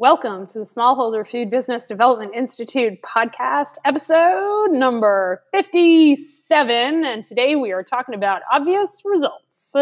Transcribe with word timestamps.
Welcome 0.00 0.46
to 0.46 0.60
the 0.60 0.64
Smallholder 0.64 1.28
Food 1.28 1.50
Business 1.50 1.84
Development 1.84 2.32
Institute 2.32 3.02
podcast, 3.02 3.78
episode 3.84 4.70
number 4.70 5.42
57. 5.52 7.04
And 7.04 7.24
today 7.24 7.56
we 7.56 7.72
are 7.72 7.82
talking 7.82 8.14
about 8.14 8.42
obvious 8.48 9.02
results. 9.04 9.74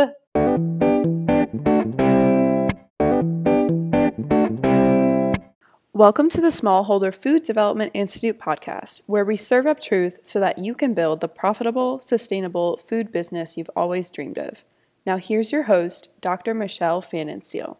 Welcome 5.92 6.30
to 6.30 6.40
the 6.40 6.48
Smallholder 6.48 7.14
Food 7.14 7.42
Development 7.42 7.90
Institute 7.92 8.38
podcast, 8.38 9.03
where 9.04 9.26
we 9.26 9.37
serve 9.37 9.67
up 9.67 9.80
truth 9.80 10.21
so 10.22 10.40
that 10.40 10.56
you 10.56 10.74
can 10.74 10.94
build 10.94 11.21
the 11.21 11.28
profitable, 11.28 12.01
sustainable 12.01 12.78
food 12.78 13.12
business 13.12 13.58
you've 13.58 13.69
always 13.76 14.08
dreamed 14.08 14.38
of. 14.38 14.64
Now, 15.04 15.19
here's 15.19 15.53
your 15.53 15.64
host, 15.64 16.09
Dr. 16.23 16.55
Michelle 16.55 17.02
Fanninsteel. 17.02 17.77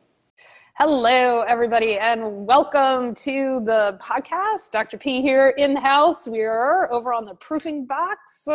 Hello, 0.79 1.41
everybody, 1.41 1.97
and 1.97 2.47
welcome 2.47 3.15
to 3.15 3.63
the 3.65 3.99
podcast. 3.99 4.73
Dr. 4.73 4.99
P 4.99 5.23
here 5.23 5.55
in 5.57 5.73
the 5.73 5.81
house. 5.81 6.29
We 6.29 6.43
are 6.43 6.93
over 6.93 7.15
on 7.15 7.25
the 7.25 7.35
proofing 7.37 7.87
box. 7.87 8.47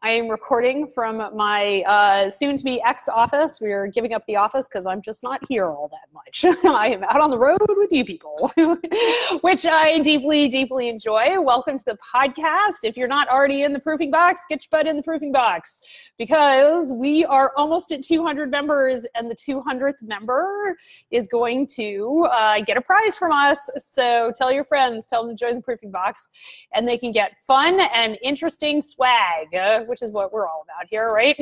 I 0.00 0.10
am 0.10 0.28
recording 0.28 0.86
from 0.86 1.16
my 1.36 1.82
uh, 1.82 2.30
soon 2.30 2.56
to 2.56 2.62
be 2.62 2.80
ex 2.82 3.08
office. 3.08 3.60
We 3.60 3.72
are 3.72 3.88
giving 3.88 4.12
up 4.12 4.22
the 4.28 4.36
office 4.36 4.68
because 4.68 4.86
I'm 4.86 5.02
just 5.02 5.24
not 5.24 5.40
here 5.48 5.66
all 5.66 5.90
that 5.90 6.14
much. 6.14 6.44
I 6.64 6.90
am 6.90 7.02
out 7.02 7.20
on 7.20 7.30
the 7.30 7.38
road 7.38 7.58
with 7.68 7.90
you 7.90 8.04
people, 8.04 8.52
which 9.40 9.66
I 9.66 9.98
deeply, 9.98 10.46
deeply 10.46 10.88
enjoy. 10.88 11.40
Welcome 11.40 11.78
to 11.78 11.84
the 11.84 11.98
podcast. 12.14 12.84
If 12.84 12.96
you're 12.96 13.08
not 13.08 13.28
already 13.28 13.64
in 13.64 13.72
the 13.72 13.80
proofing 13.80 14.12
box, 14.12 14.44
get 14.48 14.62
your 14.62 14.68
butt 14.70 14.86
in 14.86 14.96
the 14.96 15.02
proofing 15.02 15.32
box 15.32 15.80
because 16.16 16.92
we 16.92 17.24
are 17.24 17.52
almost 17.56 17.90
at 17.90 18.00
200 18.02 18.52
members, 18.52 19.04
and 19.16 19.28
the 19.28 19.34
200th 19.34 20.00
member 20.02 20.76
is 21.10 21.26
going 21.26 21.66
to 21.74 22.28
uh, 22.30 22.60
get 22.60 22.76
a 22.76 22.80
prize 22.80 23.18
from 23.18 23.32
us. 23.32 23.68
So 23.78 24.30
tell 24.38 24.52
your 24.52 24.64
friends, 24.64 25.08
tell 25.08 25.26
them 25.26 25.36
to 25.36 25.44
join 25.44 25.56
the 25.56 25.62
proofing 25.62 25.90
box, 25.90 26.30
and 26.72 26.86
they 26.86 26.98
can 26.98 27.10
get 27.10 27.32
fun 27.44 27.80
and 27.80 28.16
interesting 28.22 28.80
swag 28.80 29.48
which 29.88 30.02
is 30.02 30.12
what 30.12 30.32
we're 30.32 30.46
all 30.46 30.64
about 30.64 30.86
here, 30.88 31.08
right? 31.08 31.38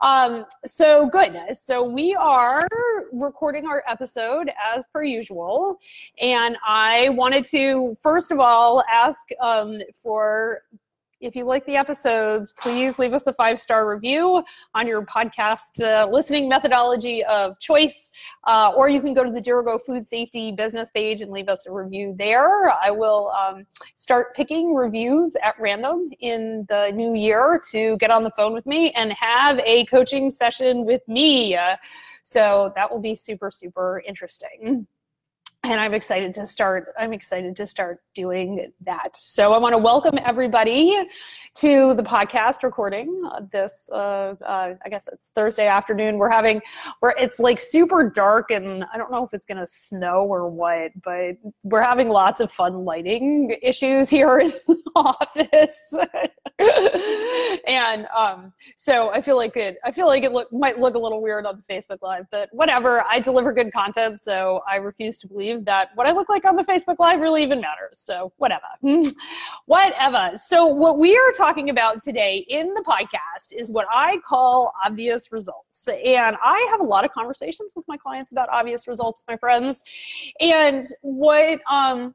Um, 0.00 0.46
so 0.64 1.06
good. 1.06 1.36
So 1.52 1.82
we 1.82 2.14
are 2.14 2.66
recording 3.12 3.66
our 3.66 3.84
episode 3.86 4.50
as 4.74 4.86
per 4.86 5.02
usual, 5.02 5.78
and 6.20 6.56
I 6.66 7.10
wanted 7.10 7.44
to 7.46 7.96
first 8.00 8.32
of 8.32 8.40
all 8.40 8.82
ask 8.90 9.28
um, 9.40 9.78
for 10.02 10.62
if 11.20 11.36
you 11.36 11.44
like 11.44 11.64
the 11.66 11.76
episodes, 11.76 12.52
please 12.52 12.98
leave 12.98 13.12
us 13.12 13.26
a 13.26 13.32
five 13.32 13.60
star 13.60 13.88
review 13.88 14.42
on 14.74 14.86
your 14.86 15.04
podcast 15.04 15.82
uh, 15.82 16.08
listening 16.10 16.48
methodology 16.48 17.22
of 17.24 17.58
choice, 17.60 18.10
uh, 18.44 18.72
or 18.76 18.88
you 18.88 19.00
can 19.00 19.12
go 19.12 19.22
to 19.22 19.30
the 19.30 19.40
Dirigo 19.40 19.78
Food 19.84 20.04
Safety 20.04 20.50
business 20.50 20.90
page 20.90 21.20
and 21.20 21.30
leave 21.30 21.48
us 21.48 21.66
a 21.66 21.72
review 21.72 22.14
there. 22.16 22.70
I 22.70 22.90
will 22.90 23.30
um, 23.30 23.66
start 23.94 24.34
picking 24.34 24.74
reviews 24.74 25.36
at 25.42 25.54
random 25.60 26.10
in 26.20 26.64
the 26.68 26.90
new 26.94 27.14
year 27.14 27.60
to 27.70 27.96
get 27.98 28.10
on 28.10 28.22
the 28.22 28.30
phone 28.30 28.54
with 28.54 28.66
me 28.66 28.90
and 28.92 29.12
have 29.12 29.60
a 29.60 29.84
coaching 29.86 30.30
session 30.30 30.84
with 30.84 31.06
me. 31.06 31.54
Uh, 31.54 31.76
so 32.22 32.72
that 32.74 32.90
will 32.90 33.00
be 33.00 33.14
super, 33.14 33.50
super 33.50 34.02
interesting 34.06 34.86
and 35.62 35.78
I'm 35.78 35.92
excited 35.92 36.32
to 36.34 36.46
start. 36.46 36.94
I'm 36.98 37.12
excited 37.12 37.54
to 37.56 37.66
start 37.66 38.00
doing 38.14 38.72
that. 38.86 39.14
So 39.14 39.52
I 39.52 39.58
want 39.58 39.74
to 39.74 39.78
welcome 39.78 40.18
everybody 40.24 40.96
to 41.56 41.94
the 41.94 42.02
podcast 42.02 42.62
recording 42.62 43.22
this. 43.52 43.88
Uh, 43.92 44.36
uh, 44.46 44.74
I 44.82 44.88
guess 44.88 45.06
it's 45.12 45.30
Thursday 45.34 45.66
afternoon. 45.66 46.16
We're 46.16 46.30
having 46.30 46.62
where 47.00 47.14
it's 47.18 47.40
like 47.40 47.60
super 47.60 48.08
dark, 48.08 48.50
and 48.50 48.84
I 48.92 48.96
don't 48.96 49.12
know 49.12 49.22
if 49.22 49.34
it's 49.34 49.44
to 49.44 49.66
snow 49.66 50.24
or 50.24 50.48
what, 50.48 50.92
but 51.02 51.36
we're 51.64 51.82
having 51.82 52.08
lots 52.08 52.40
of 52.40 52.50
fun 52.50 52.84
lighting 52.86 53.54
issues 53.62 54.08
here 54.08 54.38
in 54.38 54.52
the 54.66 54.82
office. 54.96 55.94
and 57.66 58.06
um, 58.16 58.52
so 58.76 59.10
I 59.10 59.20
feel 59.20 59.36
like 59.36 59.56
it. 59.56 59.76
I 59.84 59.92
feel 59.92 60.06
like 60.06 60.22
it 60.22 60.32
look, 60.32 60.50
might 60.52 60.80
look 60.80 60.94
a 60.94 60.98
little 60.98 61.20
weird 61.20 61.44
on 61.44 61.56
the 61.56 61.62
Facebook 61.62 61.98
Live, 62.00 62.26
but 62.30 62.48
whatever. 62.52 63.04
I 63.10 63.20
deliver 63.20 63.52
good 63.52 63.72
content, 63.72 64.20
so 64.20 64.62
I 64.68 64.76
refuse 64.76 65.18
to 65.18 65.28
believe 65.28 65.49
believe 65.50 65.64
that 65.66 65.90
what 65.94 66.06
I 66.06 66.12
look 66.12 66.28
like 66.28 66.44
on 66.44 66.56
the 66.56 66.62
Facebook 66.62 66.98
Live 66.98 67.20
really 67.20 67.42
even 67.42 67.60
matters. 67.60 67.98
So, 67.98 68.32
whatever. 68.36 68.66
whatever. 69.66 70.30
So, 70.34 70.66
what 70.66 70.98
we 70.98 71.16
are 71.16 71.32
talking 71.36 71.70
about 71.70 72.00
today 72.00 72.44
in 72.48 72.72
the 72.74 72.82
podcast 72.82 73.52
is 73.52 73.70
what 73.70 73.86
I 73.92 74.18
call 74.26 74.72
obvious 74.84 75.32
results. 75.32 75.88
And 75.88 76.36
I 76.42 76.66
have 76.70 76.80
a 76.80 76.84
lot 76.84 77.04
of 77.04 77.12
conversations 77.12 77.72
with 77.74 77.86
my 77.88 77.96
clients 77.96 78.32
about 78.32 78.48
obvious 78.50 78.86
results, 78.86 79.24
my 79.28 79.36
friends. 79.36 79.82
And 80.40 80.84
what, 81.02 81.60
um, 81.70 82.14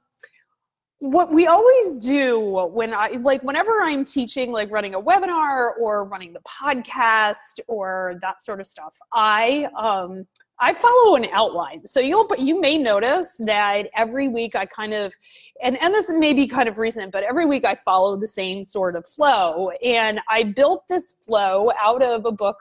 what 0.99 1.31
we 1.31 1.45
always 1.45 1.99
do 1.99 2.39
when 2.71 2.93
I 2.93 3.09
like 3.09 3.43
whenever 3.43 3.81
I'm 3.83 4.05
teaching 4.05 4.51
like 4.51 4.71
running 4.71 4.95
a 4.95 5.01
webinar 5.01 5.71
or 5.79 6.05
running 6.05 6.33
the 6.33 6.39
podcast 6.39 7.59
or 7.67 8.17
that 8.21 8.41
sort 8.41 8.61
of 8.61 8.65
stuff, 8.65 8.97
I 9.13 9.67
um 9.77 10.25
I 10.59 10.73
follow 10.73 11.15
an 11.15 11.27
outline. 11.33 11.83
So 11.83 11.99
you'll 11.99 12.27
you 12.37 12.59
may 12.59 12.77
notice 12.77 13.35
that 13.39 13.87
every 13.95 14.27
week 14.27 14.55
I 14.55 14.65
kind 14.65 14.93
of 14.93 15.13
and 15.61 15.81
and 15.81 15.93
this 15.93 16.09
may 16.09 16.33
be 16.33 16.47
kind 16.47 16.69
of 16.69 16.77
recent, 16.77 17.11
but 17.11 17.23
every 17.23 17.45
week 17.45 17.65
I 17.65 17.75
follow 17.75 18.15
the 18.17 18.27
same 18.27 18.63
sort 18.63 18.95
of 18.95 19.05
flow. 19.07 19.71
And 19.83 20.21
I 20.29 20.43
built 20.43 20.87
this 20.87 21.15
flow 21.21 21.71
out 21.81 22.01
of 22.01 22.25
a 22.25 22.31
book 22.31 22.57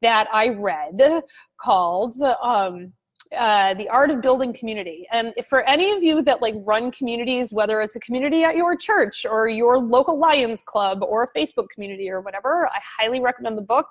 that 0.00 0.26
I 0.32 0.48
read 0.48 1.22
called 1.58 2.14
um, 2.42 2.92
uh, 3.36 3.74
the 3.74 3.88
art 3.88 4.10
of 4.10 4.20
building 4.20 4.52
community. 4.52 5.06
And 5.12 5.32
for 5.46 5.62
any 5.68 5.90
of 5.92 6.02
you 6.02 6.22
that 6.22 6.42
like 6.42 6.54
run 6.58 6.90
communities 6.90 7.52
whether 7.52 7.80
it's 7.80 7.96
a 7.96 8.00
community 8.00 8.44
at 8.44 8.56
your 8.56 8.76
church 8.76 9.24
or 9.24 9.48
your 9.48 9.78
local 9.78 10.18
lions 10.18 10.62
club 10.62 11.02
or 11.02 11.24
a 11.24 11.38
facebook 11.38 11.68
community 11.70 12.10
or 12.10 12.20
whatever 12.20 12.68
i 12.68 12.80
highly 12.82 13.20
recommend 13.20 13.56
the 13.56 13.62
book 13.62 13.86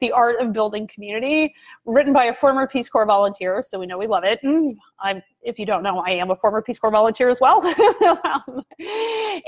the 0.00 0.12
art 0.12 0.40
of 0.40 0.52
building 0.52 0.86
community 0.86 1.54
written 1.84 2.12
by 2.12 2.24
a 2.24 2.34
former 2.34 2.66
peace 2.66 2.88
corps 2.88 3.06
volunteer 3.06 3.62
so 3.62 3.78
we 3.78 3.86
know 3.86 3.98
we 3.98 4.06
love 4.06 4.24
it. 4.24 4.40
Mm, 4.44 4.70
i'm 5.00 5.22
if 5.42 5.58
you 5.58 5.66
don't 5.66 5.82
know 5.82 5.98
i 6.06 6.10
am 6.10 6.30
a 6.30 6.36
former 6.36 6.62
peace 6.62 6.78
corps 6.78 6.90
volunteer 6.90 7.28
as 7.28 7.40
well. 7.40 7.62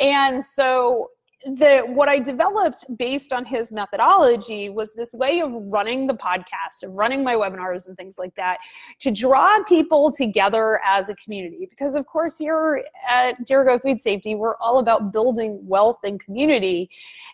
And 0.00 0.44
so 0.44 1.10
the 1.44 1.82
what 1.86 2.08
I 2.08 2.18
developed 2.18 2.84
based 2.98 3.32
on 3.32 3.44
his 3.44 3.70
methodology 3.70 4.70
was 4.70 4.94
this 4.94 5.14
way 5.14 5.40
of 5.40 5.52
running 5.52 6.06
the 6.06 6.14
podcast, 6.14 6.82
of 6.82 6.92
running 6.92 7.22
my 7.22 7.34
webinars 7.34 7.86
and 7.86 7.96
things 7.96 8.18
like 8.18 8.34
that, 8.34 8.58
to 9.00 9.10
draw 9.10 9.62
people 9.64 10.10
together 10.10 10.80
as 10.84 11.08
a 11.08 11.14
community. 11.14 11.66
Because 11.70 11.94
of 11.94 12.06
course, 12.06 12.36
here 12.38 12.84
at 13.08 13.46
Dirigo 13.46 13.80
Food 13.80 14.00
Safety, 14.00 14.34
we're 14.34 14.56
all 14.56 14.78
about 14.78 15.12
building 15.12 15.60
wealth 15.66 15.98
and 16.02 16.18
community, 16.18 16.90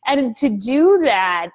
and 0.06 0.36
to 0.36 0.50
do 0.50 1.00
that. 1.04 1.48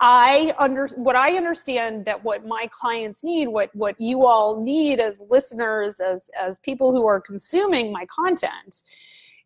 I 0.00 0.54
under 0.60 0.86
what 0.94 1.16
I 1.16 1.36
understand 1.36 2.04
that 2.04 2.22
what 2.22 2.46
my 2.46 2.68
clients 2.70 3.24
need, 3.24 3.48
what 3.48 3.74
what 3.74 4.00
you 4.00 4.26
all 4.26 4.62
need 4.62 5.00
as 5.00 5.18
listeners, 5.28 5.98
as 5.98 6.30
as 6.40 6.60
people 6.60 6.92
who 6.92 7.04
are 7.04 7.20
consuming 7.20 7.92
my 7.92 8.06
content, 8.06 8.84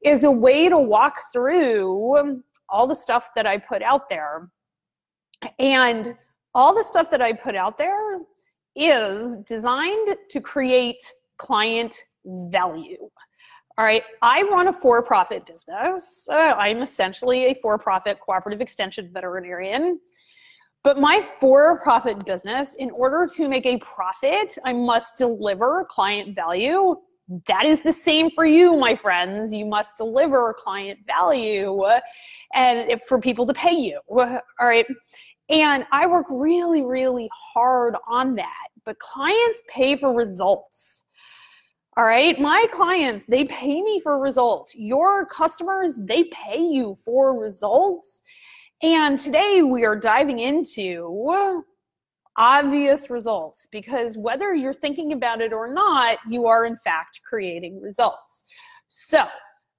is 0.04 0.24
a 0.24 0.30
way 0.30 0.68
to 0.68 0.78
walk 0.78 1.16
through 1.32 2.42
all 2.68 2.86
the 2.86 2.94
stuff 2.94 3.30
that 3.36 3.46
I 3.46 3.58
put 3.58 3.82
out 3.82 4.08
there. 4.08 4.48
And 5.58 6.16
all 6.54 6.74
the 6.74 6.84
stuff 6.84 7.10
that 7.10 7.22
I 7.22 7.32
put 7.32 7.54
out 7.54 7.78
there 7.78 8.18
is 8.74 9.36
designed 9.46 10.16
to 10.30 10.40
create 10.40 11.02
client 11.38 11.94
value. 12.24 13.08
All 13.78 13.86
right, 13.86 14.02
I 14.20 14.42
run 14.42 14.68
a 14.68 14.72
for 14.72 15.02
profit 15.02 15.46
business. 15.46 16.28
Uh, 16.30 16.34
I'm 16.34 16.82
essentially 16.82 17.46
a 17.46 17.54
for 17.54 17.78
profit 17.78 18.18
cooperative 18.20 18.60
extension 18.60 19.10
veterinarian. 19.12 19.98
But 20.84 20.98
my 20.98 21.22
for 21.22 21.80
profit 21.80 22.24
business, 22.26 22.74
in 22.74 22.90
order 22.90 23.26
to 23.34 23.48
make 23.48 23.66
a 23.66 23.78
profit, 23.78 24.58
I 24.64 24.72
must 24.72 25.16
deliver 25.16 25.86
client 25.88 26.34
value 26.34 26.96
that 27.46 27.64
is 27.64 27.82
the 27.82 27.92
same 27.92 28.30
for 28.30 28.44
you, 28.44 28.76
my 28.76 28.94
friends. 28.94 29.52
You 29.52 29.66
must 29.66 29.96
deliver 29.96 30.54
client 30.58 30.98
value 31.06 31.82
and 32.54 33.00
for 33.08 33.18
people 33.20 33.46
to 33.46 33.54
pay 33.54 33.74
you. 33.74 34.00
All 34.10 34.40
right. 34.60 34.86
And 35.48 35.84
I 35.92 36.06
work 36.06 36.26
really, 36.30 36.82
really 36.82 37.28
hard 37.32 37.96
on 38.08 38.34
that. 38.36 38.68
But 38.84 38.98
clients 38.98 39.62
pay 39.68 39.96
for 39.96 40.14
results. 40.14 41.04
All 41.96 42.04
right. 42.04 42.40
My 42.40 42.66
clients, 42.70 43.24
they 43.28 43.44
pay 43.44 43.82
me 43.82 44.00
for 44.00 44.18
results. 44.18 44.74
Your 44.74 45.26
customers, 45.26 45.98
they 46.00 46.24
pay 46.24 46.60
you 46.60 46.96
for 47.04 47.38
results. 47.38 48.22
And 48.82 49.20
today 49.20 49.62
we 49.62 49.84
are 49.84 49.94
diving 49.94 50.40
into 50.40 51.06
obvious 52.36 53.10
results 53.10 53.66
because 53.70 54.16
whether 54.16 54.54
you're 54.54 54.72
thinking 54.72 55.12
about 55.12 55.40
it 55.40 55.52
or 55.52 55.72
not, 55.72 56.18
you 56.28 56.46
are 56.46 56.64
in 56.64 56.76
fact 56.76 57.20
creating 57.24 57.80
results. 57.80 58.44
So 58.86 59.24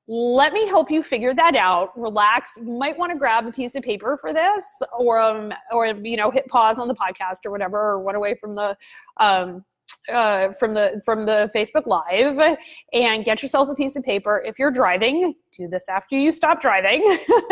let 0.08 0.52
me 0.52 0.68
help 0.68 0.92
you 0.92 1.02
figure 1.02 1.34
that 1.34 1.56
out. 1.56 1.98
Relax. 1.98 2.58
You 2.58 2.78
might 2.78 2.98
want 2.98 3.12
to 3.12 3.18
grab 3.18 3.48
a 3.48 3.52
piece 3.52 3.76
of 3.76 3.84
paper 3.84 4.18
for 4.18 4.34
this, 4.34 4.66
or 5.00 5.20
um, 5.20 5.54
or 5.72 5.88
you 5.88 6.18
know, 6.18 6.30
hit 6.30 6.46
pause 6.48 6.78
on 6.78 6.88
the 6.88 6.96
podcast 6.96 7.46
or 7.46 7.52
whatever, 7.52 7.78
or 7.78 8.02
run 8.02 8.16
away 8.16 8.36
from 8.36 8.54
the 8.54 8.76
um, 9.20 9.64
uh, 10.12 10.51
from 10.54 10.74
the 10.74 11.01
from 11.06 11.25
the 11.25 11.50
Facebook 11.56 11.86
Live 11.88 12.57
and 12.94 13.25
get 13.25 13.42
yourself 13.42 13.69
a 13.69 13.75
piece 13.75 13.95
of 13.95 14.04
paper. 14.04 14.44
If 14.45 14.60
you're 14.60 14.72
driving, 14.72 15.34
do 15.51 15.68
this 15.68 15.88
after 15.90 16.18
you 16.18 16.31
stop 16.31 16.62
driving, 16.62 17.01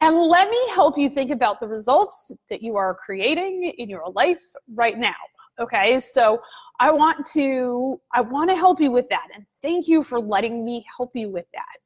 and 0.00 0.18
let 0.18 0.50
me 0.50 0.68
help 0.70 0.98
you 0.98 1.08
think 1.08 1.30
about 1.30 1.60
the 1.60 1.68
results 1.68 2.30
that 2.50 2.62
you 2.62 2.76
are 2.76 2.94
creating 2.94 3.72
in 3.78 3.88
your 3.88 4.04
life 4.14 4.42
right 4.74 4.98
now. 4.98 5.14
Okay, 5.60 6.00
so 6.00 6.40
I 6.80 6.90
want 6.90 7.24
to 7.32 8.00
I 8.12 8.20
want 8.20 8.50
to 8.50 8.56
help 8.56 8.80
you 8.80 8.90
with 8.90 9.08
that, 9.10 9.28
and 9.34 9.44
thank 9.62 9.86
you 9.86 10.02
for 10.02 10.20
letting 10.20 10.64
me 10.64 10.84
help 10.96 11.12
you 11.14 11.30
with 11.30 11.46
that. 11.54 11.76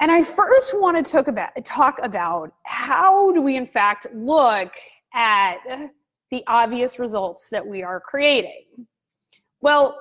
And 0.00 0.10
I 0.10 0.22
first 0.22 0.80
want 0.80 1.04
to 1.04 1.12
talk 1.12 1.28
about 1.28 1.50
talk 1.64 1.98
about 2.02 2.52
how 2.64 3.32
do 3.32 3.42
we 3.42 3.56
in 3.56 3.66
fact 3.66 4.06
look 4.14 4.72
at 5.12 5.58
the 6.30 6.44
obvious 6.46 6.98
results 6.98 7.48
that 7.48 7.66
we 7.66 7.82
are 7.82 8.00
creating. 8.00 8.64
Well, 9.60 9.98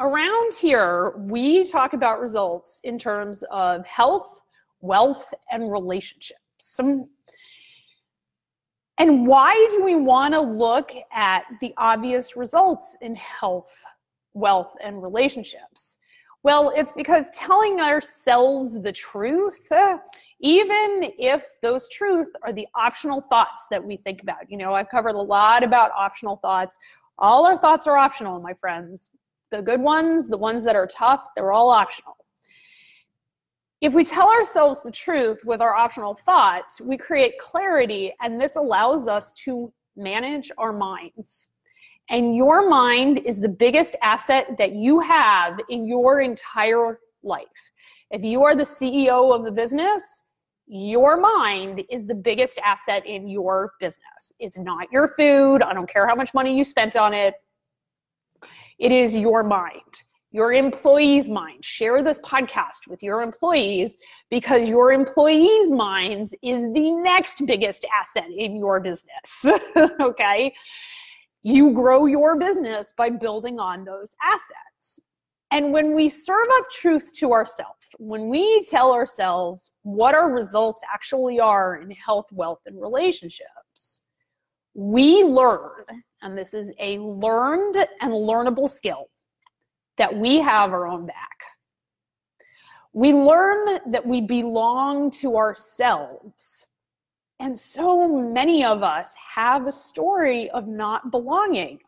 around 0.00 0.54
here, 0.54 1.14
we 1.18 1.64
talk 1.64 1.92
about 1.92 2.20
results 2.20 2.80
in 2.84 2.98
terms 2.98 3.44
of 3.50 3.86
health, 3.86 4.40
wealth, 4.80 5.32
and 5.50 5.70
relationships. 5.70 6.80
And 8.98 9.26
why 9.26 9.68
do 9.70 9.82
we 9.82 9.96
want 9.96 10.34
to 10.34 10.40
look 10.40 10.92
at 11.12 11.44
the 11.60 11.74
obvious 11.76 12.36
results 12.36 12.96
in 13.00 13.14
health, 13.16 13.82
wealth, 14.34 14.74
and 14.82 15.02
relationships? 15.02 15.98
Well, 16.44 16.72
it's 16.76 16.92
because 16.92 17.30
telling 17.30 17.80
ourselves 17.80 18.80
the 18.80 18.92
truth, 18.92 19.70
even 20.42 21.12
if 21.18 21.46
those 21.62 21.88
truths 21.88 22.30
are 22.42 22.52
the 22.52 22.66
optional 22.74 23.20
thoughts 23.20 23.66
that 23.70 23.82
we 23.82 23.96
think 23.96 24.22
about. 24.22 24.50
You 24.50 24.58
know, 24.58 24.74
I've 24.74 24.90
covered 24.90 25.14
a 25.14 25.20
lot 25.20 25.62
about 25.62 25.92
optional 25.96 26.36
thoughts. 26.36 26.76
All 27.18 27.46
our 27.46 27.56
thoughts 27.56 27.86
are 27.86 27.96
optional, 27.96 28.40
my 28.40 28.52
friends. 28.54 29.10
The 29.52 29.62
good 29.62 29.80
ones, 29.80 30.28
the 30.28 30.36
ones 30.36 30.64
that 30.64 30.74
are 30.74 30.86
tough, 30.86 31.28
they're 31.36 31.52
all 31.52 31.70
optional. 31.70 32.16
If 33.80 33.94
we 33.94 34.04
tell 34.04 34.28
ourselves 34.28 34.82
the 34.82 34.90
truth 34.90 35.44
with 35.44 35.60
our 35.60 35.74
optional 35.74 36.14
thoughts, 36.14 36.80
we 36.80 36.96
create 36.96 37.38
clarity, 37.38 38.12
and 38.20 38.40
this 38.40 38.56
allows 38.56 39.08
us 39.08 39.32
to 39.44 39.72
manage 39.96 40.50
our 40.58 40.72
minds. 40.72 41.50
And 42.08 42.34
your 42.34 42.68
mind 42.68 43.20
is 43.24 43.40
the 43.40 43.48
biggest 43.48 43.94
asset 44.02 44.56
that 44.58 44.72
you 44.72 45.00
have 45.00 45.60
in 45.68 45.84
your 45.84 46.20
entire 46.20 46.98
life. 47.22 47.72
If 48.10 48.24
you 48.24 48.42
are 48.42 48.54
the 48.54 48.64
CEO 48.64 49.34
of 49.34 49.44
the 49.44 49.52
business, 49.52 50.24
your 50.66 51.20
mind 51.20 51.82
is 51.90 52.06
the 52.06 52.14
biggest 52.14 52.58
asset 52.64 53.04
in 53.06 53.28
your 53.28 53.72
business. 53.80 54.32
It's 54.38 54.58
not 54.58 54.90
your 54.92 55.08
food. 55.08 55.62
I 55.62 55.74
don't 55.74 55.88
care 55.88 56.06
how 56.06 56.14
much 56.14 56.34
money 56.34 56.56
you 56.56 56.64
spent 56.64 56.96
on 56.96 57.12
it. 57.12 57.34
It 58.78 58.90
is 58.90 59.16
your 59.16 59.42
mind, 59.42 60.02
your 60.30 60.52
employees' 60.52 61.28
mind. 61.28 61.64
Share 61.64 62.02
this 62.02 62.20
podcast 62.20 62.88
with 62.88 63.02
your 63.02 63.22
employees 63.22 63.98
because 64.30 64.68
your 64.68 64.92
employees' 64.92 65.70
minds 65.70 66.34
is 66.42 66.62
the 66.72 66.90
next 66.92 67.46
biggest 67.46 67.84
asset 67.94 68.28
in 68.34 68.56
your 68.56 68.80
business. 68.80 69.46
okay? 70.00 70.54
You 71.42 71.72
grow 71.72 72.06
your 72.06 72.36
business 72.36 72.92
by 72.96 73.10
building 73.10 73.58
on 73.58 73.84
those 73.84 74.14
assets. 74.22 75.00
And 75.52 75.72
when 75.72 75.94
we 75.94 76.08
serve 76.08 76.46
up 76.58 76.70
truth 76.70 77.12
to 77.18 77.32
ourselves, 77.32 77.86
when 77.98 78.28
we 78.28 78.62
tell 78.62 78.92
ourselves 78.92 79.70
what 79.82 80.14
our 80.14 80.32
results 80.32 80.82
actually 80.92 81.38
are 81.38 81.76
in 81.76 81.90
health, 81.90 82.32
wealth, 82.32 82.60
and 82.66 82.80
relationships, 82.80 84.00
we 84.74 85.22
learn, 85.22 85.84
and 86.22 86.36
this 86.36 86.54
is 86.54 86.72
a 86.80 86.98
learned 86.98 87.76
and 88.00 88.12
learnable 88.12 88.68
skill, 88.68 89.10
that 89.98 90.12
we 90.16 90.38
have 90.38 90.72
our 90.72 90.88
own 90.88 91.06
back. 91.06 91.38
We 92.94 93.12
learn 93.12 93.78
that 93.90 94.04
we 94.04 94.22
belong 94.22 95.10
to 95.12 95.36
ourselves 95.36 96.66
and 97.42 97.58
so 97.58 98.08
many 98.08 98.64
of 98.64 98.84
us 98.84 99.16
have 99.16 99.66
a 99.66 99.72
story 99.72 100.48
of 100.50 100.68
not 100.68 101.10
belonging. 101.10 101.80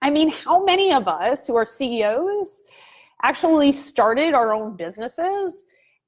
I 0.00 0.10
mean, 0.10 0.28
how 0.28 0.64
many 0.64 0.92
of 0.92 1.08
us 1.08 1.46
who 1.46 1.56
are 1.56 1.66
CEOs 1.66 2.62
actually 3.22 3.72
started 3.72 4.34
our 4.34 4.52
own 4.52 4.76
businesses 4.76 5.64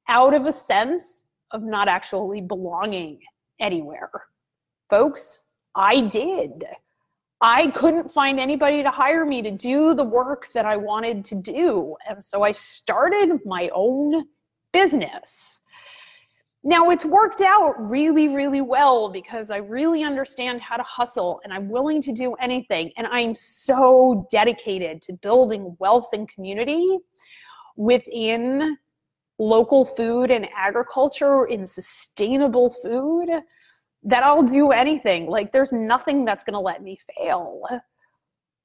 out 0.09 0.35
of 0.35 0.47
a 0.47 0.53
sense 0.53 1.25
of 1.51 1.63
not 1.63 1.89
actually 1.89 2.41
belonging 2.41 3.21
anywhere? 3.59 4.11
Folks, 4.89 5.43
I 5.75 6.03
did. 6.03 6.65
I 7.41 7.69
couldn't 7.69 8.11
find 8.11 8.39
anybody 8.39 8.83
to 8.83 8.91
hire 8.91 9.27
me 9.27 9.43
to 9.43 9.51
do 9.51 9.95
the 9.95 10.05
work 10.05 10.49
that 10.55 10.65
I 10.65 10.77
wanted 10.77 11.25
to 11.27 11.35
do. 11.35 11.97
And 12.09 12.23
so 12.23 12.43
I 12.43 12.53
started 12.53 13.41
my 13.45 13.71
own 13.75 14.25
business. 14.73 15.61
Now 16.67 16.89
it's 16.89 17.05
worked 17.05 17.43
out 17.43 17.75
really, 17.79 18.29
really 18.29 18.63
well 18.63 19.11
because 19.11 19.51
I 19.51 19.59
really 19.59 20.03
understand 20.03 20.63
how 20.63 20.79
to 20.79 20.83
hustle 20.83 21.41
and 21.45 21.53
I'm 21.53 21.69
willing 21.69 22.01
to 22.01 22.13
do 22.13 22.33
anything. 22.35 22.91
And 22.97 23.07
I'm 23.07 23.35
so 23.35 24.27
dedicated 24.31 25.03
to 25.03 25.13
building 25.13 25.77
wealth 25.79 26.09
and 26.15 26.27
community 26.27 26.99
within 27.77 28.79
local 29.39 29.85
food 29.85 30.31
and 30.31 30.49
agriculture 30.57 31.45
in 31.47 31.67
sustainable 31.67 32.71
food 32.71 33.29
that 34.03 34.23
I'll 34.23 34.43
do 34.43 34.71
anything. 34.71 35.27
Like 35.27 35.53
there's 35.53 35.73
nothing 35.73 36.25
that's 36.25 36.45
going 36.45 36.55
to 36.55 36.61
let 36.61 36.83
me 36.83 36.99
fail. 37.19 37.63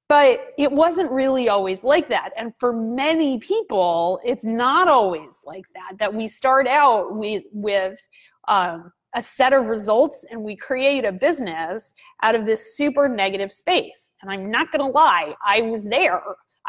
But 0.10 0.54
it 0.58 0.72
wasn't 0.72 1.12
really 1.12 1.50
always 1.50 1.84
like 1.84 2.10
that. 2.10 2.32
And 2.36 2.52
for 2.60 2.74
many 2.74 3.38
people, 3.38 4.20
it's 4.26 4.44
not 4.44 4.88
always 4.88 5.40
like 5.46 5.66
that, 5.76 6.00
that 6.00 6.14
we 6.14 6.28
start 6.28 6.68
out 6.68 7.16
with, 7.16 7.44
with 7.54 8.00
um, 8.48 8.92
a 9.16 9.22
set 9.22 9.54
of 9.54 9.68
results 9.68 10.26
and 10.30 10.44
we 10.44 10.56
create 10.56 11.06
a 11.06 11.12
business 11.12 11.94
out 12.24 12.36
of 12.36 12.46
this 12.46 12.76
super 12.76 13.08
negative 13.08 13.52
space. 13.52 14.10
And 14.22 14.32
I'm 14.32 14.50
not 14.50 14.72
going 14.72 14.84
to 14.84 14.92
lie, 14.92 15.36
I 15.46 15.62
was 15.62 15.86
there. 15.86 16.22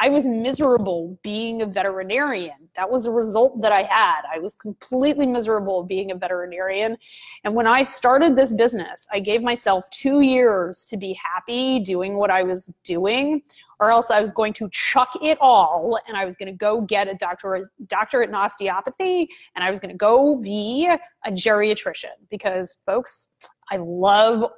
I 0.03 0.09
was 0.09 0.25
miserable 0.25 1.19
being 1.21 1.61
a 1.61 1.65
veterinarian. 1.67 2.55
That 2.75 2.89
was 2.89 3.05
a 3.05 3.11
result 3.11 3.61
that 3.61 3.71
I 3.71 3.83
had. 3.83 4.23
I 4.33 4.39
was 4.39 4.55
completely 4.55 5.27
miserable 5.27 5.83
being 5.83 6.09
a 6.09 6.15
veterinarian. 6.15 6.97
And 7.43 7.53
when 7.53 7.67
I 7.67 7.83
started 7.83 8.35
this 8.35 8.51
business, 8.51 9.05
I 9.11 9.19
gave 9.19 9.43
myself 9.43 9.87
two 9.91 10.21
years 10.21 10.85
to 10.85 10.97
be 10.97 11.13
happy 11.13 11.81
doing 11.81 12.15
what 12.15 12.31
I 12.31 12.41
was 12.41 12.67
doing, 12.83 13.43
or 13.79 13.91
else 13.91 14.09
I 14.09 14.21
was 14.21 14.33
going 14.33 14.53
to 14.53 14.69
chuck 14.71 15.11
it 15.21 15.37
all 15.39 15.99
and 16.07 16.17
I 16.17 16.25
was 16.25 16.35
going 16.35 16.47
to 16.47 16.57
go 16.57 16.81
get 16.81 17.07
a 17.07 17.13
doctorate, 17.13 17.69
doctorate 17.85 18.29
in 18.29 18.35
osteopathy 18.35 19.29
and 19.55 19.63
I 19.63 19.69
was 19.69 19.79
going 19.79 19.91
to 19.91 19.97
go 19.97 20.35
be 20.35 20.89
a 21.25 21.31
geriatrician 21.31 22.17
because, 22.31 22.77
folks, 22.87 23.27
I 23.69 23.77
love 23.77 24.51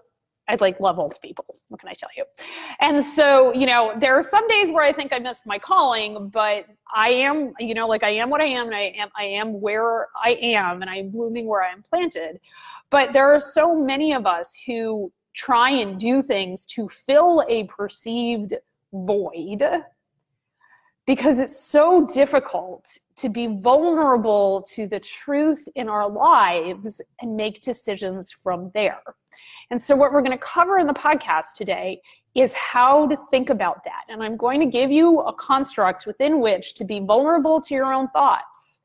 I 0.47 0.57
like 0.59 0.79
love 0.79 0.99
old 0.99 1.17
people. 1.21 1.45
What 1.69 1.79
can 1.79 1.89
I 1.89 1.93
tell 1.93 2.09
you? 2.17 2.25
And 2.81 3.03
so, 3.03 3.53
you 3.53 3.65
know, 3.65 3.93
there 3.99 4.17
are 4.17 4.23
some 4.23 4.45
days 4.47 4.71
where 4.71 4.83
I 4.83 4.91
think 4.91 5.13
I 5.13 5.19
missed 5.19 5.45
my 5.45 5.57
calling, 5.57 6.29
but 6.29 6.65
I 6.93 7.09
am, 7.09 7.53
you 7.59 7.73
know, 7.73 7.87
like 7.87 8.03
I 8.03 8.09
am 8.09 8.29
what 8.29 8.41
I 8.41 8.45
am 8.45 8.67
and 8.67 8.75
I 8.75 8.93
am 8.97 9.09
I 9.17 9.23
am 9.23 9.61
where 9.61 10.07
I 10.21 10.37
am 10.41 10.81
and 10.81 10.89
I 10.89 10.97
am 10.97 11.11
blooming 11.11 11.47
where 11.47 11.63
I 11.63 11.71
am 11.71 11.81
planted. 11.81 12.39
But 12.89 13.13
there 13.13 13.33
are 13.33 13.39
so 13.39 13.75
many 13.75 14.13
of 14.13 14.25
us 14.25 14.53
who 14.65 15.11
try 15.33 15.69
and 15.69 15.99
do 15.99 16.21
things 16.21 16.65
to 16.67 16.89
fill 16.89 17.43
a 17.47 17.63
perceived 17.65 18.53
void 18.93 19.63
because 21.05 21.39
it's 21.39 21.59
so 21.59 22.05
difficult 22.07 22.97
to 23.17 23.29
be 23.29 23.47
vulnerable 23.59 24.63
to 24.69 24.87
the 24.87 24.99
truth 24.99 25.67
in 25.75 25.89
our 25.89 26.09
lives 26.09 27.01
and 27.21 27.35
make 27.35 27.61
decisions 27.61 28.31
from 28.31 28.71
there. 28.73 29.01
And 29.69 29.81
so, 29.81 29.95
what 29.95 30.13
we're 30.13 30.21
going 30.21 30.37
to 30.37 30.37
cover 30.37 30.79
in 30.79 30.87
the 30.87 30.93
podcast 30.93 31.53
today 31.55 32.01
is 32.35 32.53
how 32.53 33.07
to 33.07 33.17
think 33.29 33.49
about 33.49 33.83
that. 33.83 34.03
And 34.09 34.23
I'm 34.23 34.37
going 34.37 34.59
to 34.59 34.65
give 34.65 34.91
you 34.91 35.19
a 35.21 35.33
construct 35.33 36.07
within 36.07 36.39
which 36.39 36.73
to 36.75 36.85
be 36.85 36.99
vulnerable 36.99 37.61
to 37.61 37.73
your 37.73 37.93
own 37.93 38.07
thoughts. 38.09 38.81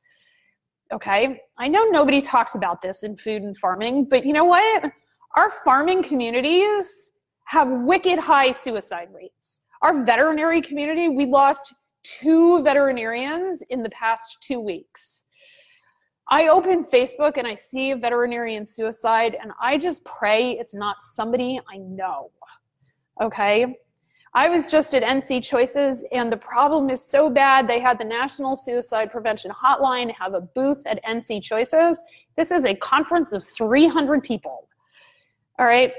Okay? 0.92 1.40
I 1.58 1.68
know 1.68 1.84
nobody 1.84 2.20
talks 2.20 2.54
about 2.54 2.82
this 2.82 3.04
in 3.04 3.16
food 3.16 3.42
and 3.42 3.56
farming, 3.56 4.06
but 4.06 4.24
you 4.24 4.32
know 4.32 4.44
what? 4.44 4.90
Our 5.36 5.50
farming 5.50 6.02
communities 6.02 7.12
have 7.44 7.68
wicked 7.70 8.18
high 8.18 8.52
suicide 8.52 9.08
rates. 9.14 9.62
Our 9.82 10.04
veterinary 10.04 10.60
community, 10.60 11.08
we 11.08 11.26
lost 11.26 11.74
two 12.20 12.62
veterinarians 12.62 13.62
in 13.70 13.82
the 13.82 13.90
past 13.90 14.38
two 14.40 14.60
weeks. 14.60 15.24
I 16.30 16.48
open 16.48 16.84
Facebook 16.84 17.36
and 17.36 17.46
I 17.46 17.54
see 17.54 17.92
a 17.92 17.96
veterinarian 17.96 18.66
suicide, 18.66 19.36
and 19.40 19.50
I 19.60 19.78
just 19.78 20.04
pray 20.04 20.52
it's 20.52 20.74
not 20.74 21.00
somebody 21.00 21.60
I 21.72 21.78
know. 21.78 22.30
Okay? 23.20 23.76
I 24.34 24.48
was 24.48 24.66
just 24.66 24.94
at 24.94 25.02
NC 25.02 25.42
Choices, 25.42 26.04
and 26.12 26.30
the 26.30 26.36
problem 26.36 26.90
is 26.90 27.02
so 27.02 27.30
bad. 27.30 27.66
They 27.66 27.80
had 27.80 27.98
the 27.98 28.04
National 28.04 28.56
Suicide 28.56 29.10
Prevention 29.10 29.50
Hotline 29.50 30.12
have 30.12 30.34
a 30.34 30.42
booth 30.42 30.82
at 30.86 31.02
NC 31.04 31.42
Choices. 31.42 32.02
This 32.36 32.50
is 32.50 32.64
a 32.66 32.74
conference 32.74 33.32
of 33.32 33.42
300 33.42 34.22
people. 34.22 34.68
All 35.58 35.66
right? 35.66 35.92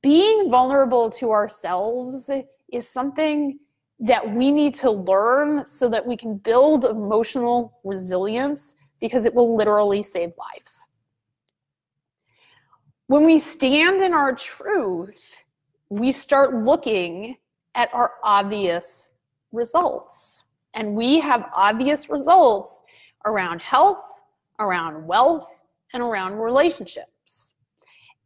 being 0.00 0.50
vulnerable 0.50 1.10
to 1.10 1.30
ourselves 1.30 2.30
is 2.72 2.88
something 2.88 3.58
that 4.00 4.34
we 4.34 4.50
need 4.50 4.74
to 4.74 4.90
learn 4.90 5.64
so 5.64 5.88
that 5.88 6.04
we 6.04 6.16
can 6.16 6.36
build 6.36 6.84
emotional 6.84 7.78
resilience 7.84 8.76
because 9.00 9.24
it 9.24 9.34
will 9.34 9.56
literally 9.56 10.02
save 10.02 10.32
lives. 10.38 10.86
When 13.06 13.24
we 13.24 13.38
stand 13.38 14.02
in 14.02 14.12
our 14.12 14.34
truth, 14.34 15.36
we 15.90 16.12
start 16.12 16.54
looking 16.64 17.36
at 17.74 17.92
our 17.92 18.12
obvious 18.24 19.10
results. 19.52 20.44
And 20.74 20.94
we 20.94 21.20
have 21.20 21.50
obvious 21.54 22.08
results 22.08 22.82
around 23.26 23.60
health, 23.60 24.22
around 24.58 25.06
wealth, 25.06 25.64
and 25.92 26.02
around 26.02 26.34
relationships. 26.34 27.52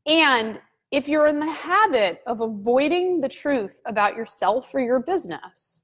And 0.06 0.61
if 0.90 1.08
you're 1.08 1.26
in 1.26 1.40
the 1.40 1.50
habit 1.50 2.20
of 2.26 2.40
avoiding 2.40 3.20
the 3.20 3.28
truth 3.28 3.80
about 3.86 4.16
yourself 4.16 4.72
or 4.74 4.80
your 4.80 5.00
business, 5.00 5.82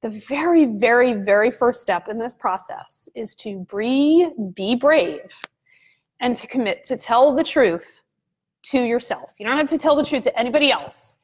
the 0.00 0.10
very, 0.28 0.64
very, 0.64 1.12
very 1.12 1.50
first 1.50 1.82
step 1.82 2.08
in 2.08 2.18
this 2.18 2.36
process 2.36 3.08
is 3.14 3.34
to 3.36 3.66
be, 3.74 4.30
be 4.54 4.76
brave 4.76 5.32
and 6.20 6.36
to 6.36 6.46
commit 6.46 6.84
to 6.84 6.96
tell 6.96 7.34
the 7.34 7.42
truth 7.42 8.02
to 8.62 8.80
yourself. 8.80 9.34
You 9.38 9.46
don't 9.46 9.56
have 9.56 9.66
to 9.68 9.78
tell 9.78 9.96
the 9.96 10.04
truth 10.04 10.22
to 10.24 10.38
anybody 10.38 10.70
else. 10.70 11.16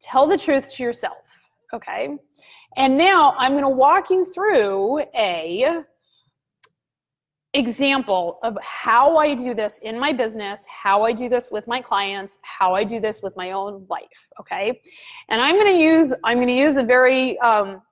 Tell 0.00 0.26
the 0.26 0.38
truth 0.38 0.72
to 0.74 0.82
yourself, 0.82 1.26
okay? 1.72 2.16
And 2.76 2.96
now 2.96 3.34
I'm 3.38 3.52
going 3.52 3.62
to 3.62 3.68
walk 3.68 4.10
you 4.10 4.24
through 4.24 5.00
a 5.16 5.82
example 7.54 8.38
of 8.42 8.56
how 8.62 9.16
I 9.16 9.34
do 9.34 9.54
this 9.54 9.78
in 9.82 9.98
my 9.98 10.12
business, 10.12 10.64
how 10.66 11.02
I 11.02 11.12
do 11.12 11.28
this 11.28 11.50
with 11.50 11.66
my 11.66 11.80
clients, 11.80 12.38
how 12.42 12.74
I 12.74 12.84
do 12.84 12.98
this 12.98 13.20
with 13.22 13.36
my 13.36 13.52
own 13.52 13.86
life. 13.90 14.28
Okay, 14.40 14.80
and 15.28 15.40
I'm 15.40 15.56
going 15.56 15.66
to 15.66 15.80
use 15.80 16.14
I'm 16.24 16.38
going 16.38 16.48
to 16.48 16.54
use 16.54 16.76
a 16.76 16.82
very 16.82 17.38
um, 17.40 17.82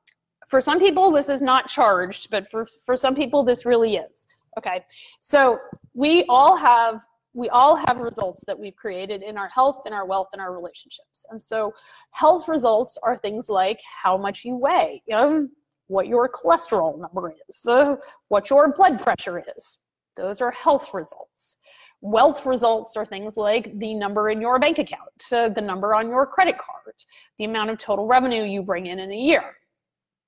for 0.49 0.61
some 0.61 0.79
people 0.79 1.11
this 1.11 1.29
is 1.29 1.43
not 1.43 1.69
charged, 1.69 2.31
but 2.31 2.51
for 2.51 2.67
for 2.87 2.97
some 2.97 3.15
people 3.15 3.43
this 3.43 3.67
really 3.67 3.97
is. 3.97 4.27
Okay, 4.59 4.85
so 5.21 5.59
we 5.95 6.25
all 6.29 6.57
have 6.57 7.03
we 7.33 7.49
all 7.51 7.77
have 7.77 7.99
results 7.99 8.45
that 8.47 8.59
we've 8.59 8.75
created 8.75 9.23
in 9.23 9.37
our 9.39 9.49
health, 9.49 9.83
in 9.87 9.93
our 9.93 10.05
wealth, 10.05 10.29
in 10.35 10.41
our 10.41 10.53
relationships. 10.53 11.25
And 11.31 11.41
so 11.41 11.73
health 12.11 12.49
results 12.49 12.99
are 13.03 13.17
things 13.17 13.49
like 13.49 13.81
how 14.03 14.17
much 14.17 14.45
you 14.45 14.57
weigh, 14.57 15.03
you 15.07 15.15
know, 15.15 15.49
what 15.91 16.07
your 16.07 16.29
cholesterol 16.29 16.99
number 16.99 17.35
is, 17.49 17.67
uh, 17.67 17.97
what 18.29 18.49
your 18.49 18.73
blood 18.73 19.01
pressure 19.01 19.43
is. 19.57 19.79
Those 20.17 20.41
are 20.41 20.53
health 20.53 20.95
results. 20.95 21.57
Wealth 22.01 22.47
results 22.47 22.97
are 22.97 23.05
things 23.05 23.37
like 23.37 23.77
the 23.79 23.95
number 23.95 24.31
in 24.31 24.41
your 24.41 24.59
bank 24.59 24.79
account, 24.79 25.33
uh, 25.33 25.49
the 25.49 25.61
number 25.61 25.95
on 25.95 26.09
your 26.09 26.27
credit 26.27 26.57
card, 26.59 26.95
the 27.39 27.45
amount 27.45 27.71
of 27.71 27.79
total 27.79 28.07
revenue 28.07 28.45
you 28.45 28.63
bring 28.63 28.87
in 28.87 29.01
in 29.01 29.11
a 29.11 29.17
year. 29.17 29.43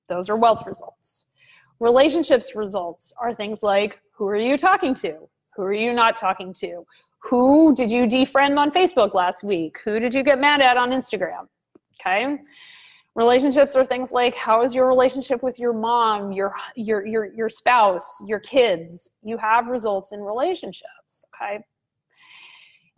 Those 0.09 0.29
are 0.29 0.37
wealth 0.37 0.67
results. 0.67 1.27
Relationships 1.79 2.55
results 2.57 3.15
are 3.19 3.33
things 3.33 3.63
like 3.63 4.01
who 4.15 4.27
are 4.27 4.37
you 4.37 4.59
talking 4.59 4.95
to? 4.95 5.29
Who 5.55 5.63
are 5.63 5.73
you 5.73 5.93
not 5.93 6.17
talking 6.17 6.53
to? 6.55 6.85
Who 7.23 7.73
did 7.75 7.91
you 7.91 8.07
defriend 8.07 8.59
on 8.59 8.73
Facebook 8.73 9.15
last 9.15 9.45
week? 9.45 9.79
Who 9.85 10.01
did 10.01 10.13
you 10.13 10.25
get 10.25 10.41
mad 10.41 10.61
at 10.61 10.77
on 10.77 10.91
Instagram? 10.91 11.47
Okay. 12.01 12.39
Relationships 13.15 13.77
are 13.77 13.85
things 13.85 14.11
like 14.11 14.35
how 14.35 14.63
is 14.63 14.75
your 14.75 14.89
relationship 14.89 15.43
with 15.43 15.59
your 15.59 15.75
mom, 15.75 16.33
your 16.33 16.55
your 16.77 17.07
your 17.07 17.27
your 17.35 17.49
spouse, 17.49 18.23
your 18.27 18.41
kids? 18.41 19.11
You 19.23 19.37
have 19.37 19.67
results 19.67 20.13
in 20.13 20.21
relationships, 20.21 21.25
okay? 21.35 21.63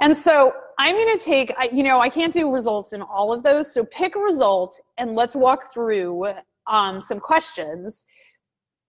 And 0.01 0.17
so 0.17 0.53
I'm 0.79 0.97
going 0.99 1.17
to 1.17 1.25
take, 1.25 1.53
I, 1.57 1.69
you 1.73 1.83
know, 1.83 2.01
I 2.01 2.09
can't 2.09 2.33
do 2.33 2.53
results 2.53 2.93
in 2.93 3.03
all 3.03 3.33
of 3.33 3.43
those. 3.43 3.73
So 3.73 3.85
pick 3.87 4.17
a 4.17 4.19
result 4.19 4.81
and 4.99 5.15
let's 5.15 5.37
walk 5.37 5.73
through 5.73 6.33
um, 6.67 7.01
some 7.01 7.21
questions 7.21 8.05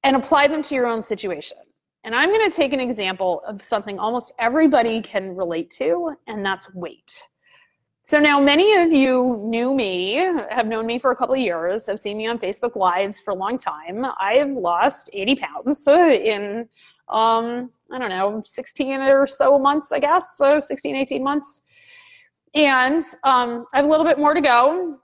and 0.04 0.16
apply 0.16 0.48
them 0.48 0.62
to 0.64 0.76
your 0.76 0.88
own 0.88 1.04
situation. 1.04 1.58
And 2.04 2.16
I'm 2.16 2.30
going 2.30 2.50
to 2.50 2.56
take 2.56 2.74
an 2.74 2.80
example 2.80 3.42
of 3.48 3.64
something 3.64 3.98
almost 3.98 4.32
everybody 4.40 5.02
can 5.02 5.36
relate 5.36 5.72
to, 5.72 6.16
and 6.28 6.46
that's 6.46 6.74
weight. 6.76 7.24
So 8.06 8.20
now 8.20 8.40
many 8.40 8.72
of 8.76 8.94
you 8.94 9.42
knew 9.44 9.74
me, 9.74 10.14
have 10.52 10.68
known 10.68 10.86
me 10.86 11.00
for 11.00 11.10
a 11.10 11.16
couple 11.16 11.34
of 11.34 11.42
years, 11.42 11.88
have 11.88 12.00
seen 12.00 12.18
me 12.18 12.28
on 12.28 12.38
Facebook 12.38 12.76
Lives 12.76 13.20
for 13.20 13.32
a 13.32 13.34
long 13.34 13.58
time. 13.58 14.06
I've 14.22 14.52
lost 14.52 15.10
80 15.12 15.36
pounds 15.38 15.88
in, 15.88 16.70
um, 17.10 17.68
I 17.92 17.98
don't 17.98 18.12
know, 18.12 18.44
16 18.46 19.02
or 19.02 19.26
so 19.26 19.58
months, 19.58 19.92
I 19.92 19.98
guess, 19.98 20.38
so 20.38 20.60
16, 20.60 20.96
18 20.96 21.24
months. 21.24 21.64
And 22.54 23.02
um, 23.24 23.66
I 23.74 23.78
have 23.78 23.88
a 23.88 23.90
little 23.90 24.06
bit 24.06 24.20
more 24.20 24.36
to 24.36 24.42
go, 24.42 25.00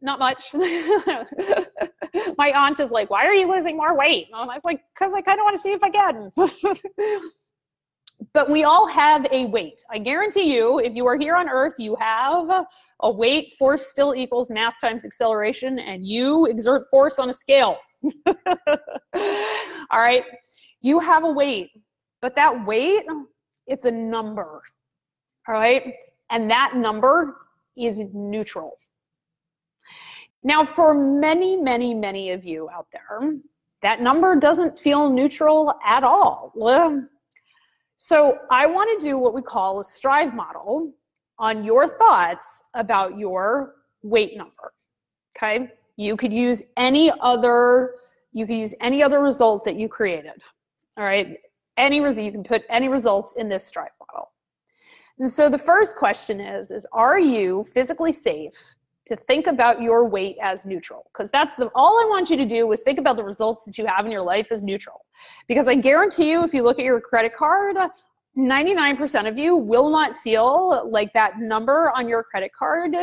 not 0.00 0.20
much. 0.20 0.54
My 2.38 2.52
aunt 2.54 2.78
is 2.78 2.92
like, 2.92 3.10
why 3.10 3.24
are 3.24 3.34
you 3.34 3.50
losing 3.50 3.76
more 3.76 3.98
weight? 3.98 4.28
And 4.32 4.48
I 4.48 4.54
was 4.54 4.64
like, 4.64 4.80
because 4.94 5.12
I 5.12 5.22
kind 5.22 5.40
of 5.40 5.42
want 5.42 5.56
to 5.56 5.60
see 5.60 5.72
if 5.72 5.82
I 5.82 5.90
can. 5.90 6.30
but 8.32 8.50
we 8.50 8.64
all 8.64 8.86
have 8.86 9.26
a 9.30 9.46
weight. 9.46 9.82
I 9.90 9.98
guarantee 9.98 10.54
you, 10.54 10.78
if 10.78 10.94
you 10.94 11.06
are 11.06 11.18
here 11.18 11.36
on 11.36 11.48
Earth, 11.48 11.74
you 11.78 11.96
have 12.00 12.66
a 13.00 13.10
weight. 13.10 13.52
Force 13.58 13.86
still 13.86 14.14
equals 14.14 14.50
mass 14.50 14.78
times 14.78 15.04
acceleration, 15.04 15.78
and 15.78 16.06
you 16.06 16.46
exert 16.46 16.84
force 16.90 17.18
on 17.18 17.30
a 17.30 17.32
scale. 17.32 17.78
all 18.26 20.00
right? 20.00 20.24
You 20.80 21.00
have 21.00 21.24
a 21.24 21.30
weight, 21.30 21.70
but 22.20 22.34
that 22.36 22.66
weight, 22.66 23.04
it's 23.66 23.84
a 23.84 23.90
number. 23.90 24.60
All 25.48 25.54
right? 25.54 25.94
And 26.30 26.50
that 26.50 26.76
number 26.76 27.36
is 27.76 28.00
neutral. 28.12 28.76
Now, 30.42 30.64
for 30.64 30.94
many, 30.94 31.56
many, 31.56 31.94
many 31.94 32.30
of 32.30 32.44
you 32.44 32.68
out 32.70 32.86
there, 32.92 33.32
that 33.82 34.00
number 34.00 34.36
doesn't 34.36 34.78
feel 34.78 35.10
neutral 35.10 35.74
at 35.84 36.04
all. 36.04 36.52
So 37.96 38.38
I 38.50 38.66
want 38.66 38.98
to 38.98 39.06
do 39.06 39.18
what 39.18 39.34
we 39.34 39.42
call 39.42 39.80
a 39.80 39.84
strive 39.84 40.34
model 40.34 40.92
on 41.38 41.64
your 41.64 41.88
thoughts 41.88 42.62
about 42.74 43.18
your 43.18 43.74
weight 44.02 44.36
number. 44.36 44.72
Okay? 45.36 45.68
You 45.96 46.16
could 46.16 46.32
use 46.32 46.62
any 46.76 47.10
other 47.20 47.94
you 48.36 48.46
could 48.46 48.56
use 48.56 48.74
any 48.80 49.00
other 49.00 49.20
result 49.20 49.64
that 49.64 49.76
you 49.76 49.88
created. 49.88 50.42
All 50.96 51.04
right? 51.04 51.36
Any 51.76 52.00
result 52.00 52.24
you 52.24 52.32
can 52.32 52.42
put 52.42 52.64
any 52.68 52.88
results 52.88 53.34
in 53.34 53.48
this 53.48 53.64
strive 53.64 53.90
model. 54.00 54.32
And 55.20 55.30
so 55.30 55.48
the 55.48 55.58
first 55.58 55.94
question 55.94 56.40
is 56.40 56.70
is 56.70 56.86
are 56.92 57.18
you 57.18 57.64
physically 57.64 58.12
safe 58.12 58.74
to 59.06 59.16
think 59.16 59.46
about 59.46 59.82
your 59.82 60.08
weight 60.08 60.36
as 60.40 60.64
neutral 60.64 61.10
because 61.12 61.30
that's 61.30 61.56
the 61.56 61.70
all 61.74 62.00
I 62.00 62.08
want 62.08 62.30
you 62.30 62.36
to 62.38 62.46
do 62.46 62.70
is 62.72 62.82
think 62.82 62.98
about 62.98 63.16
the 63.16 63.24
results 63.24 63.64
that 63.64 63.76
you 63.76 63.86
have 63.86 64.06
in 64.06 64.12
your 64.12 64.22
life 64.22 64.48
as 64.50 64.62
neutral. 64.62 65.04
Because 65.46 65.68
I 65.68 65.74
guarantee 65.74 66.30
you 66.30 66.42
if 66.42 66.54
you 66.54 66.62
look 66.62 66.78
at 66.78 66.84
your 66.84 67.00
credit 67.00 67.34
card, 67.36 67.76
99% 68.36 69.28
of 69.28 69.38
you 69.38 69.56
will 69.56 69.90
not 69.90 70.16
feel 70.16 70.88
like 70.90 71.12
that 71.12 71.38
number 71.38 71.92
on 71.94 72.08
your 72.08 72.22
credit 72.22 72.50
card 72.52 72.96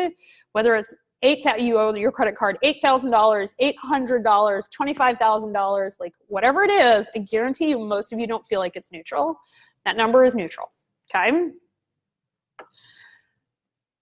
whether 0.53 0.75
it's 0.75 0.95
eight 1.23 1.45
you 1.59 1.77
owe 1.77 1.93
your 1.93 2.11
credit 2.11 2.35
card 2.35 2.57
$8,000, 2.63 3.53
$800, 3.61 4.23
$25,000, 4.23 5.99
like 5.99 6.13
whatever 6.27 6.63
it 6.63 6.71
is, 6.71 7.09
I 7.15 7.19
guarantee 7.19 7.69
you 7.69 7.79
most 7.79 8.11
of 8.11 8.19
you 8.19 8.27
don't 8.27 8.45
feel 8.45 8.59
like 8.59 8.75
it's 8.75 8.91
neutral. 8.91 9.39
That 9.85 9.97
number 9.97 10.25
is 10.25 10.35
neutral. 10.35 10.71
Okay? 11.13 11.31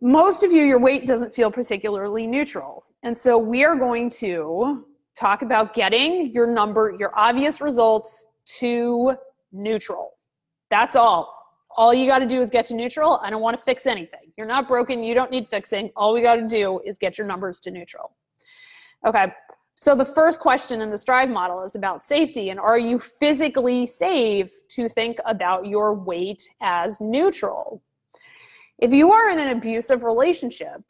Most 0.01 0.43
of 0.43 0.51
you, 0.51 0.63
your 0.63 0.79
weight 0.79 1.05
doesn't 1.05 1.33
feel 1.33 1.51
particularly 1.51 2.25
neutral. 2.25 2.83
And 3.03 3.17
so 3.17 3.37
we 3.37 3.65
are 3.65 3.75
going 3.75 4.09
to 4.11 4.85
talk 5.17 5.41
about 5.41 5.73
getting 5.73 6.31
your 6.31 6.47
number, 6.47 6.95
your 6.97 7.11
obvious 7.17 7.59
results 7.59 8.27
to 8.59 9.15
neutral. 9.51 10.11
That's 10.69 10.95
all. 10.95 11.35
All 11.75 11.93
you 11.93 12.07
got 12.07 12.19
to 12.19 12.27
do 12.27 12.41
is 12.41 12.49
get 12.49 12.65
to 12.67 12.75
neutral. 12.75 13.19
I 13.23 13.29
don't 13.29 13.41
want 13.41 13.57
to 13.57 13.63
fix 13.63 13.85
anything. 13.85 14.31
You're 14.37 14.47
not 14.47 14.67
broken. 14.67 15.03
You 15.03 15.13
don't 15.13 15.31
need 15.31 15.47
fixing. 15.47 15.91
All 15.95 16.13
we 16.13 16.21
got 16.21 16.35
to 16.35 16.47
do 16.47 16.79
is 16.85 16.97
get 16.97 17.17
your 17.17 17.27
numbers 17.27 17.59
to 17.61 17.71
neutral. 17.71 18.11
Okay. 19.05 19.27
So 19.75 19.95
the 19.95 20.05
first 20.05 20.39
question 20.39 20.81
in 20.81 20.91
the 20.91 20.97
Strive 20.97 21.29
model 21.29 21.63
is 21.63 21.75
about 21.75 22.03
safety 22.03 22.49
and 22.49 22.59
are 22.59 22.77
you 22.77 22.99
physically 22.99 23.85
safe 23.85 24.51
to 24.69 24.89
think 24.89 25.19
about 25.25 25.67
your 25.67 25.93
weight 25.93 26.49
as 26.59 26.99
neutral? 26.99 27.81
If 28.81 28.93
you 28.93 29.11
are 29.11 29.29
in 29.29 29.39
an 29.39 29.49
abusive 29.49 30.03
relationship, 30.03 30.83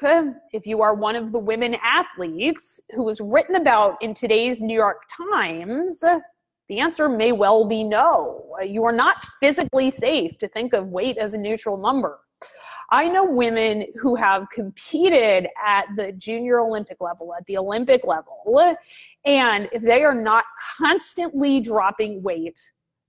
if 0.54 0.68
you 0.68 0.84
are 0.84 0.94
one 0.94 1.16
of 1.16 1.32
the 1.32 1.40
women 1.40 1.76
athletes 1.82 2.80
who 2.92 3.04
was 3.04 3.20
written 3.20 3.56
about 3.56 3.98
in 4.00 4.14
today's 4.14 4.62
New 4.62 4.76
York 4.76 5.02
Times, 5.32 6.04
the 6.68 6.80
answer 6.80 7.10
may 7.10 7.32
well 7.32 7.66
be 7.66 7.84
no. 7.84 8.46
You 8.64 8.84
are 8.84 8.92
not 8.92 9.26
physically 9.40 9.90
safe 9.90 10.38
to 10.38 10.48
think 10.48 10.74
of 10.74 10.90
weight 10.90 11.18
as 11.18 11.34
a 11.34 11.40
neutral 11.40 11.78
number. 11.78 12.20
I 12.92 13.10
know 13.10 13.26
women 13.26 13.88
who 14.00 14.14
have 14.14 14.48
competed 14.52 15.48
at 15.66 15.88
the 15.98 16.12
junior 16.12 16.60
Olympic 16.60 17.02
level, 17.02 17.34
at 17.34 17.44
the 17.48 17.58
Olympic 17.58 18.06
level, 18.06 18.76
and 19.26 19.68
if 19.72 19.82
they 19.82 20.04
are 20.04 20.14
not 20.14 20.46
constantly 20.78 21.60
dropping 21.60 22.22
weight, 22.22 22.60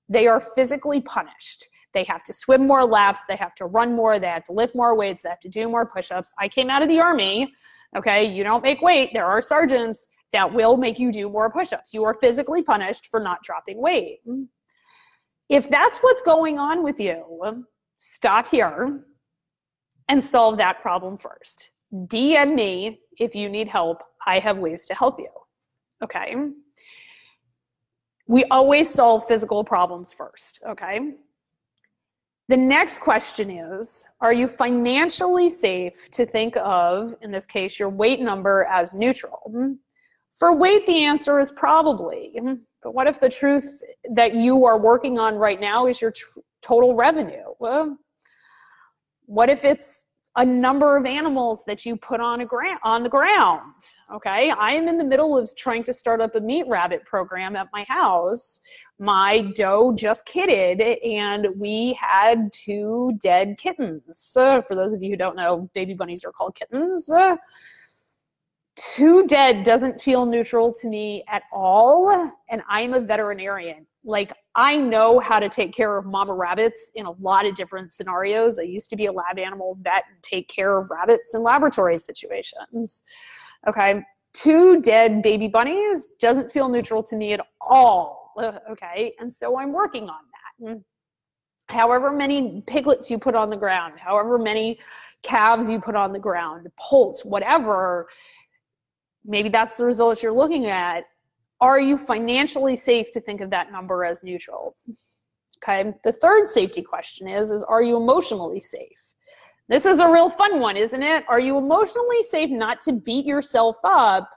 they 0.08 0.26
are 0.26 0.40
physically 0.40 1.02
punished 1.02 1.68
They 1.92 2.04
have 2.04 2.22
to 2.24 2.32
swim 2.32 2.66
more 2.66 2.84
laps. 2.84 3.24
They 3.28 3.36
have 3.36 3.54
to 3.56 3.66
run 3.66 3.94
more. 3.94 4.18
They 4.18 4.28
have 4.28 4.44
to 4.44 4.52
lift 4.52 4.74
more 4.74 4.96
weights. 4.96 5.22
They 5.22 5.28
have 5.28 5.40
to 5.40 5.48
do 5.48 5.68
more 5.68 5.86
push 5.86 6.10
ups. 6.10 6.32
I 6.38 6.48
came 6.48 6.70
out 6.70 6.82
of 6.82 6.88
the 6.88 7.00
army. 7.00 7.52
Okay. 7.96 8.24
You 8.24 8.44
don't 8.44 8.62
make 8.62 8.80
weight. 8.80 9.10
There 9.12 9.26
are 9.26 9.40
sergeants 9.40 10.08
that 10.32 10.52
will 10.52 10.76
make 10.76 10.98
you 10.98 11.10
do 11.10 11.28
more 11.28 11.50
push 11.50 11.72
ups. 11.72 11.92
You 11.92 12.04
are 12.04 12.14
physically 12.14 12.62
punished 12.62 13.08
for 13.10 13.20
not 13.20 13.42
dropping 13.42 13.80
weight. 13.80 14.20
If 15.48 15.68
that's 15.68 15.98
what's 15.98 16.22
going 16.22 16.58
on 16.58 16.84
with 16.84 17.00
you, 17.00 17.64
stop 17.98 18.48
here 18.48 19.04
and 20.08 20.22
solve 20.22 20.56
that 20.58 20.80
problem 20.80 21.16
first. 21.16 21.72
DM 21.92 22.54
me 22.54 23.00
if 23.18 23.34
you 23.34 23.48
need 23.48 23.66
help. 23.66 24.02
I 24.26 24.38
have 24.38 24.58
ways 24.58 24.86
to 24.86 24.94
help 24.94 25.18
you. 25.18 25.30
Okay. 26.02 26.36
We 28.28 28.44
always 28.44 28.88
solve 28.88 29.26
physical 29.26 29.64
problems 29.64 30.12
first. 30.12 30.60
Okay. 30.68 31.14
The 32.50 32.56
next 32.56 32.98
question 32.98 33.48
is 33.48 34.08
Are 34.20 34.32
you 34.32 34.48
financially 34.48 35.48
safe 35.48 36.10
to 36.10 36.26
think 36.26 36.56
of, 36.56 37.14
in 37.22 37.30
this 37.30 37.46
case, 37.46 37.78
your 37.78 37.88
weight 37.88 38.20
number 38.20 38.64
as 38.64 38.92
neutral? 38.92 39.76
For 40.34 40.56
weight, 40.56 40.84
the 40.84 41.04
answer 41.04 41.38
is 41.38 41.52
probably. 41.52 42.36
But 42.82 42.92
what 42.92 43.06
if 43.06 43.20
the 43.20 43.28
truth 43.28 43.80
that 44.10 44.34
you 44.34 44.64
are 44.64 44.80
working 44.80 45.16
on 45.16 45.36
right 45.36 45.60
now 45.60 45.86
is 45.86 46.00
your 46.00 46.12
total 46.60 46.96
revenue? 46.96 47.54
Well, 47.60 47.96
what 49.26 49.48
if 49.48 49.64
it's 49.64 50.06
a 50.36 50.44
number 50.44 50.96
of 50.96 51.06
animals 51.06 51.64
that 51.66 51.84
you 51.84 51.96
put 51.96 52.20
on 52.20 52.40
a 52.40 52.46
gra- 52.46 52.78
on 52.84 53.02
the 53.02 53.08
ground. 53.08 53.72
Okay, 54.14 54.50
I 54.50 54.72
am 54.72 54.86
in 54.86 54.96
the 54.96 55.04
middle 55.04 55.36
of 55.36 55.50
trying 55.56 55.82
to 55.84 55.92
start 55.92 56.20
up 56.20 56.36
a 56.36 56.40
meat 56.40 56.66
rabbit 56.68 57.04
program 57.04 57.56
at 57.56 57.68
my 57.72 57.84
house. 57.88 58.60
My 59.00 59.40
doe 59.56 59.92
just 59.92 60.24
kidded, 60.26 60.80
and 60.80 61.48
we 61.56 61.94
had 61.94 62.52
two 62.52 63.12
dead 63.20 63.58
kittens. 63.58 64.36
Uh, 64.36 64.62
for 64.62 64.76
those 64.76 64.92
of 64.92 65.02
you 65.02 65.10
who 65.10 65.16
don't 65.16 65.36
know, 65.36 65.68
baby 65.74 65.94
bunnies 65.94 66.24
are 66.24 66.32
called 66.32 66.54
kittens. 66.54 67.10
Uh, 67.10 67.36
two 68.94 69.26
dead 69.26 69.62
doesn't 69.62 70.00
feel 70.00 70.26
neutral 70.26 70.72
to 70.74 70.88
me 70.88 71.24
at 71.28 71.42
all, 71.52 72.32
and 72.48 72.62
I'm 72.68 72.94
a 72.94 73.00
veterinarian 73.00 73.86
like 74.04 74.32
I 74.54 74.76
know 74.78 75.20
how 75.20 75.38
to 75.38 75.48
take 75.48 75.72
care 75.72 75.96
of 75.96 76.06
mama 76.06 76.34
rabbits 76.34 76.90
in 76.94 77.06
a 77.06 77.12
lot 77.12 77.46
of 77.46 77.54
different 77.54 77.92
scenarios. 77.92 78.58
I 78.58 78.62
used 78.62 78.90
to 78.90 78.96
be 78.96 79.06
a 79.06 79.12
lab 79.12 79.38
animal 79.38 79.76
vet 79.80 80.04
and 80.12 80.22
take 80.22 80.48
care 80.48 80.78
of 80.78 80.90
rabbits 80.90 81.34
in 81.34 81.42
laboratory 81.42 81.98
situations. 81.98 83.02
Okay. 83.68 84.02
Two 84.32 84.80
dead 84.80 85.22
baby 85.22 85.48
bunnies 85.48 86.06
doesn't 86.20 86.50
feel 86.52 86.68
neutral 86.68 87.02
to 87.02 87.16
me 87.16 87.32
at 87.32 87.40
all. 87.60 88.32
Okay. 88.70 89.12
And 89.18 89.32
so 89.32 89.58
I'm 89.58 89.72
working 89.72 90.04
on 90.04 90.20
that. 90.32 90.72
Hmm. 90.72 90.78
However 91.68 92.10
many 92.10 92.62
piglets 92.66 93.10
you 93.10 93.18
put 93.18 93.34
on 93.34 93.48
the 93.48 93.56
ground, 93.56 93.98
however 93.98 94.38
many 94.38 94.80
calves 95.22 95.68
you 95.68 95.78
put 95.80 95.94
on 95.94 96.10
the 96.10 96.18
ground, 96.18 96.66
poults, 96.78 97.24
whatever, 97.24 98.08
maybe 99.24 99.48
that's 99.48 99.76
the 99.76 99.84
results 99.84 100.22
you're 100.22 100.32
looking 100.32 100.66
at 100.66 101.04
are 101.60 101.80
you 101.80 101.98
financially 101.98 102.74
safe 102.74 103.10
to 103.12 103.20
think 103.20 103.40
of 103.40 103.50
that 103.50 103.70
number 103.70 104.04
as 104.04 104.22
neutral? 104.22 104.74
Okay. 105.62 105.92
The 106.04 106.12
third 106.12 106.48
safety 106.48 106.82
question 106.82 107.28
is, 107.28 107.50
is 107.50 107.62
are 107.64 107.82
you 107.82 107.96
emotionally 107.96 108.60
safe? 108.60 109.14
This 109.68 109.84
is 109.84 109.98
a 109.98 110.10
real 110.10 110.30
fun 110.30 110.58
one, 110.58 110.76
isn't 110.76 111.02
it? 111.02 111.24
Are 111.28 111.38
you 111.38 111.58
emotionally 111.58 112.22
safe 112.22 112.50
not 112.50 112.80
to 112.82 112.92
beat 112.92 113.26
yourself 113.26 113.76
up 113.84 114.28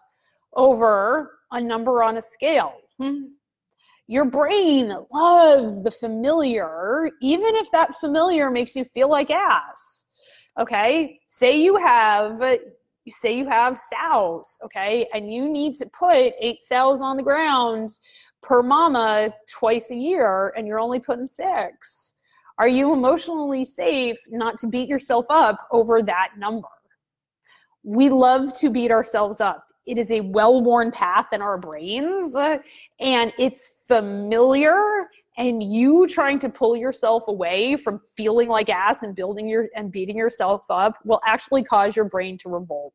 over 0.53 1.39
a 1.51 1.61
number 1.61 2.03
on 2.03 2.17
a 2.17 2.21
scale? 2.21 2.73
Hmm. 2.99 3.27
Your 4.07 4.25
brain 4.25 4.93
loves 5.11 5.81
the 5.81 5.89
familiar, 5.89 7.09
even 7.21 7.55
if 7.55 7.71
that 7.71 7.95
familiar 7.95 8.51
makes 8.51 8.75
you 8.75 8.83
feel 8.83 9.09
like 9.09 9.31
ass. 9.31 10.05
Okay. 10.59 11.19
Say 11.27 11.55
you 11.55 11.77
have 11.77 12.43
you 13.05 13.11
say 13.11 13.37
you 13.37 13.47
have 13.47 13.77
sows, 13.77 14.57
okay, 14.63 15.07
and 15.13 15.31
you 15.31 15.49
need 15.49 15.75
to 15.75 15.85
put 15.87 16.33
eight 16.39 16.63
sows 16.63 17.01
on 17.01 17.17
the 17.17 17.23
ground 17.23 17.99
per 18.41 18.63
mama 18.63 19.33
twice 19.49 19.91
a 19.91 19.95
year, 19.95 20.53
and 20.55 20.67
you're 20.67 20.79
only 20.79 20.99
putting 20.99 21.27
six. 21.27 22.13
Are 22.59 22.67
you 22.67 22.93
emotionally 22.93 23.65
safe 23.65 24.17
not 24.29 24.57
to 24.59 24.67
beat 24.67 24.87
yourself 24.87 25.25
up 25.29 25.67
over 25.71 26.01
that 26.03 26.29
number? 26.37 26.67
We 27.83 28.09
love 28.09 28.53
to 28.53 28.69
beat 28.69 28.91
ourselves 28.91 29.41
up. 29.41 29.65
It 29.85 29.97
is 29.97 30.11
a 30.11 30.21
well 30.21 30.63
worn 30.63 30.91
path 30.91 31.33
in 31.33 31.41
our 31.41 31.57
brains, 31.57 32.35
and 32.99 33.33
it's 33.37 33.81
familiar 33.85 35.09
and 35.37 35.63
you 35.63 36.07
trying 36.07 36.39
to 36.39 36.49
pull 36.49 36.75
yourself 36.75 37.23
away 37.27 37.75
from 37.75 37.99
feeling 38.15 38.49
like 38.49 38.69
ass 38.69 39.03
and 39.03 39.15
building 39.15 39.47
your 39.47 39.67
and 39.75 39.91
beating 39.91 40.17
yourself 40.17 40.65
up 40.69 40.97
will 41.03 41.21
actually 41.25 41.63
cause 41.63 41.95
your 41.95 42.05
brain 42.05 42.37
to 42.39 42.49
revolt. 42.49 42.93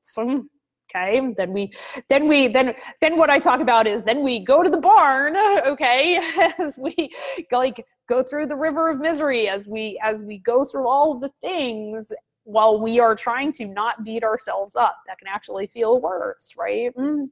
Okay 0.90 1.34
then 1.36 1.52
we 1.52 1.70
then 2.08 2.26
we 2.26 2.48
then 2.48 2.74
then 3.02 3.18
what 3.18 3.28
i 3.28 3.38
talk 3.38 3.60
about 3.60 3.86
is 3.86 4.04
then 4.04 4.22
we 4.22 4.38
go 4.40 4.62
to 4.62 4.70
the 4.70 4.80
barn 4.80 5.36
okay 5.66 6.18
as 6.58 6.78
we 6.78 7.10
like 7.52 7.84
go 8.08 8.22
through 8.22 8.46
the 8.46 8.56
river 8.56 8.88
of 8.88 8.98
misery 8.98 9.48
as 9.48 9.68
we 9.68 9.98
as 10.02 10.22
we 10.22 10.38
go 10.38 10.64
through 10.64 10.88
all 10.88 11.18
the 11.18 11.30
things 11.42 12.10
while 12.44 12.80
we 12.80 12.98
are 12.98 13.14
trying 13.14 13.52
to 13.52 13.66
not 13.66 14.02
beat 14.04 14.24
ourselves 14.24 14.74
up. 14.74 14.96
That 15.06 15.18
can 15.18 15.28
actually 15.28 15.66
feel 15.66 16.00
worse 16.00 16.54
right? 16.56 16.94
Mm. 16.96 17.28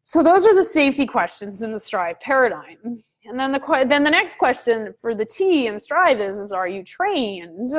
so 0.00 0.22
those 0.22 0.46
are 0.46 0.54
the 0.54 0.64
safety 0.64 1.04
questions 1.04 1.60
in 1.60 1.72
the 1.72 1.80
strive 1.80 2.18
paradigm 2.20 3.02
and 3.26 3.38
then 3.38 3.52
the 3.52 3.86
then 3.88 4.04
the 4.04 4.10
next 4.10 4.36
question 4.36 4.94
for 4.98 5.14
the 5.14 5.24
T 5.24 5.66
and 5.66 5.80
Strive 5.80 6.20
is, 6.20 6.38
is 6.38 6.52
are 6.52 6.68
you 6.68 6.82
trained? 6.82 7.70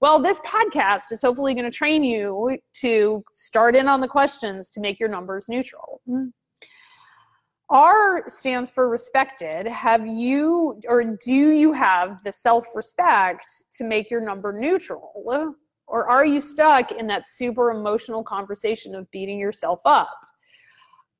Well, 0.00 0.20
this 0.20 0.38
podcast 0.40 1.12
is 1.12 1.20
hopefully 1.20 1.54
going 1.54 1.70
to 1.70 1.76
train 1.76 2.04
you 2.04 2.58
to 2.74 3.24
start 3.32 3.74
in 3.76 3.88
on 3.88 4.00
the 4.00 4.08
questions 4.08 4.70
to 4.70 4.80
make 4.80 4.98
your 5.00 5.08
numbers 5.08 5.48
neutral. 5.48 6.00
R 7.70 8.24
stands 8.28 8.70
for 8.70 8.88
respected. 8.88 9.66
Have 9.66 10.06
you 10.06 10.80
or 10.88 11.04
do 11.04 11.50
you 11.50 11.72
have 11.72 12.18
the 12.24 12.32
self 12.32 12.66
respect 12.74 13.64
to 13.72 13.84
make 13.84 14.10
your 14.10 14.20
number 14.20 14.52
neutral? 14.52 15.54
Or 15.86 16.08
are 16.08 16.24
you 16.24 16.40
stuck 16.40 16.92
in 16.92 17.06
that 17.08 17.26
super 17.26 17.70
emotional 17.70 18.22
conversation 18.22 18.94
of 18.94 19.10
beating 19.10 19.38
yourself 19.38 19.80
up? 19.84 20.27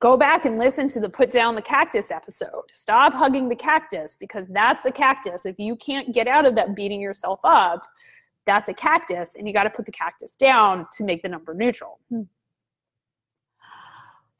Go 0.01 0.17
back 0.17 0.45
and 0.45 0.59
listen 0.59 0.89
to 0.89 1.01
the 1.01 1.09
put 1.09 1.31
down 1.31 1.55
the 1.55 1.63
cactus 1.63 2.11
episode. 2.11 2.65
Stop 2.71 3.15
hugging 3.15 3.49
the 3.49 3.57
cactus 3.57 4.17
because 4.17 4.47
that's 4.49 4.85
a 4.85 4.93
cactus. 4.93 5.47
If 5.47 5.59
you 5.59 5.77
can't 5.77 6.15
get 6.15 6.29
out 6.29 6.47
of 6.47 6.55
that 6.57 6.77
beating 6.77 7.01
yourself 7.01 7.41
up, 7.45 7.83
that's 8.47 8.69
a 8.69 8.75
cactus 8.75 9.35
and 9.35 9.47
you 9.47 9.53
got 9.53 9.65
to 9.65 9.71
put 9.71 9.85
the 9.85 9.93
cactus 9.93 10.35
down 10.35 10.87
to 10.93 11.05
make 11.05 11.23
the 11.23 11.29
number 11.29 11.53
neutral. 11.53 11.99
Hmm. 12.11 12.23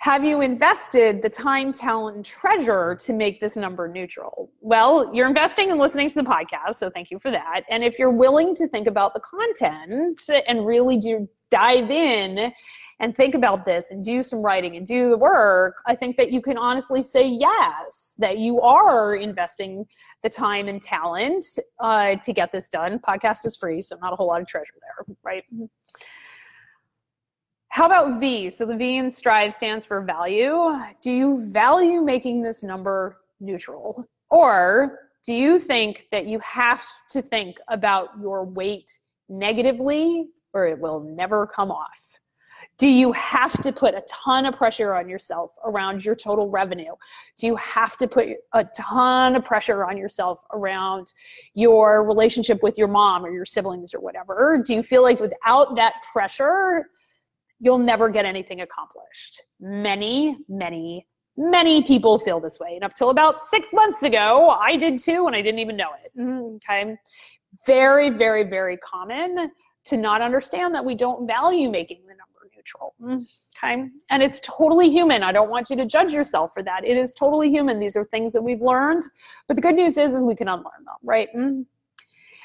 Have 0.01 0.25
you 0.25 0.43
invested 0.43 1.23
the 1.23 1.29
time, 1.29 1.73
talent, 1.73 2.17
and 2.17 2.25
treasure 2.25 2.95
to 2.95 3.13
make 3.13 3.41
this 3.41 3.57
number 3.57 3.89
neutral? 3.89 4.49
Well, 4.61 5.13
you're 5.13 5.27
investing 5.27 5.71
in 5.71 5.79
listening 5.79 6.09
to 6.11 6.23
the 6.23 6.29
podcast, 6.29 6.75
so 6.75 6.89
thank 6.89 7.11
you 7.11 7.19
for 7.19 7.33
that. 7.33 7.63
And 7.69 7.83
if 7.83 7.99
you're 7.99 8.13
willing 8.13 8.55
to 8.55 8.69
think 8.69 8.87
about 8.87 9.13
the 9.13 9.21
content 9.21 10.23
and 10.47 10.65
really 10.65 10.99
do 10.99 11.29
dive 11.51 11.91
in 11.91 12.53
and 13.01 13.15
think 13.15 13.35
about 13.35 13.65
this 13.65 13.91
and 13.91 14.05
do 14.05 14.23
some 14.23 14.43
writing 14.43 14.77
and 14.77 14.87
do 14.87 15.11
the 15.11 15.19
work, 15.19 15.83
I 15.87 15.95
think 15.95 16.17
that 16.17 16.33
you 16.33 16.43
can 16.43 16.59
honestly 16.59 17.01
say 17.03 17.27
yes, 17.27 18.17
that 18.19 18.39
you 18.39 18.61
are 18.61 19.15
investing 19.15 19.87
the 20.23 20.29
time 20.29 20.69
and 20.69 20.83
talent 20.83 21.45
uh, 21.79 22.17
to 22.17 22.33
get 22.33 22.51
this 22.51 22.69
done. 22.69 22.99
Podcast 22.99 23.47
is 23.47 23.57
free, 23.57 23.81
so 23.81 23.97
not 24.01 24.13
a 24.13 24.17
whole 24.17 24.27
lot 24.27 24.41
of 24.41 24.49
treasure 24.49 24.75
there, 24.81 25.17
right? 25.23 25.45
How 27.69 27.87
about 27.87 28.19
V? 28.21 28.51
So 28.51 28.67
the 28.67 28.77
V 28.77 28.97
in 28.97 29.13
Strive 29.13 29.55
stands 29.55 29.85
for 29.85 30.03
value. 30.03 30.81
Do 31.01 31.13
you 31.13 31.49
value 31.51 32.03
making 32.03 32.43
this 32.43 32.65
number 32.65 33.19
neutral? 33.41 34.05
Or 34.31 35.11
do 35.25 35.33
you 35.33 35.61
think 35.61 36.07
that 36.11 36.27
you 36.27 36.39
have 36.41 36.85
to 37.11 37.23
think 37.23 37.59
about 37.69 38.09
your 38.21 38.45
weight 38.45 38.99
negatively 39.29 40.29
or 40.55 40.67
it 40.67 40.79
will 40.79 41.01
never 41.01 41.47
come 41.47 41.71
off? 41.71 42.08
Do 42.79 42.89
you 42.89 43.11
have 43.13 43.61
to 43.63 43.73
put 43.73 43.95
a 43.95 44.03
ton 44.03 44.47
of 44.47 44.57
pressure 44.57 44.95
on 44.95 45.09
yourself 45.09 45.51
around 45.65 46.05
your 46.05 46.15
total 46.15 46.49
revenue? 46.49 46.93
Do 47.37 47.49
you 47.49 47.57
have 47.57 47.97
to 47.97 48.07
put 48.07 48.29
a 48.55 48.65
ton 48.67 49.35
of 49.35 49.45
pressure 49.45 49.85
on 49.85 49.99
yourself 49.99 50.45
around 50.53 51.13
your 51.55 52.07
relationship 52.07 52.63
with 52.63 52.79
your 52.79 52.87
mom 52.87 53.25
or 53.25 53.33
your 53.33 53.45
siblings 53.45 53.93
or 53.93 54.01
whatever? 54.01 54.63
Do 54.65 54.75
you 54.75 54.85
feel 54.85 55.03
like 55.03 55.19
without 55.19 55.75
that 55.75 55.95
pressure, 56.13 56.89
you'll 57.59 57.79
never 57.79 58.09
get 58.09 58.25
anything 58.25 58.61
accomplished? 58.61 59.43
Many, 59.59 60.37
many, 60.49 61.05
many 61.37 61.83
people 61.83 62.17
feel 62.17 62.39
this 62.39 62.61
way. 62.61 62.77
And 62.77 62.85
up 62.85 62.95
till 62.95 63.11
about 63.11 63.41
six 63.41 63.73
months 63.73 64.05
ago, 64.05 64.51
I 64.51 64.77
did 64.77 65.01
too, 65.01 65.27
and 65.27 65.35
I 65.35 65.43
didn't 65.43 65.59
even 65.59 65.77
know 65.77 65.91
it. 66.05 66.13
Mm-hmm, 66.17 66.57
okay. 66.57 66.97
Very, 67.67 68.11
very, 68.11 68.45
very 68.45 68.77
common 68.77 69.51
to 69.87 69.97
not 69.97 70.23
understand 70.23 70.75
that 70.77 70.85
we 70.85 70.95
don't 70.95 71.27
value 71.27 71.71
making 71.71 72.03
the 72.03 72.13
number 72.13 72.38
neutral. 72.69 72.95
Okay. 73.57 73.85
And 74.11 74.23
it's 74.23 74.41
totally 74.41 74.91
human. 74.91 75.23
I 75.23 75.33
don't 75.33 75.51
want 75.51 75.71
you 75.71 75.77
to 75.77 75.87
judge 75.87 76.13
yourself 76.13 76.53
for 76.53 76.63
that. 76.63 76.85
It 76.85 76.97
is 76.97 77.15
totally 77.15 77.51
human. 77.51 77.79
These 77.79 77.97
are 77.97 78.05
things 78.05 78.33
that 78.33 78.43
we've 78.43 78.61
learned. 78.61 79.05
But 79.47 79.57
the 79.57 79.63
good 79.63 79.75
news 79.75 79.97
is, 79.99 80.15
is 80.15 80.25
we 80.25 80.35
can 80.35 80.49
unlearn 80.49 80.85
them, 80.85 80.97
right? 81.03 81.29
Mm. 81.37 81.65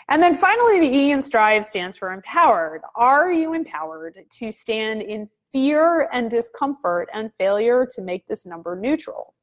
And 0.09 0.21
then 0.21 0.33
finally, 0.33 0.79
the 0.79 0.95
E 0.95 1.11
in 1.11 1.21
strive 1.21 1.65
stands 1.65 1.95
for 1.95 2.11
empowered. 2.11 2.81
Are 2.95 3.31
you 3.31 3.53
empowered 3.53 4.17
to 4.29 4.51
stand 4.51 5.01
in 5.01 5.29
fear 5.53 6.09
and 6.11 6.29
discomfort 6.29 7.09
and 7.13 7.31
failure 7.37 7.87
to 7.95 8.01
make 8.01 8.27
this 8.27 8.45
number 8.45 8.75
neutral? 8.75 9.33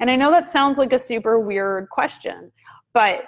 And 0.00 0.10
I 0.10 0.16
know 0.16 0.30
that 0.30 0.48
sounds 0.48 0.78
like 0.78 0.92
a 0.92 0.98
super 0.98 1.38
weird 1.38 1.88
question, 1.90 2.50
but 2.92 3.22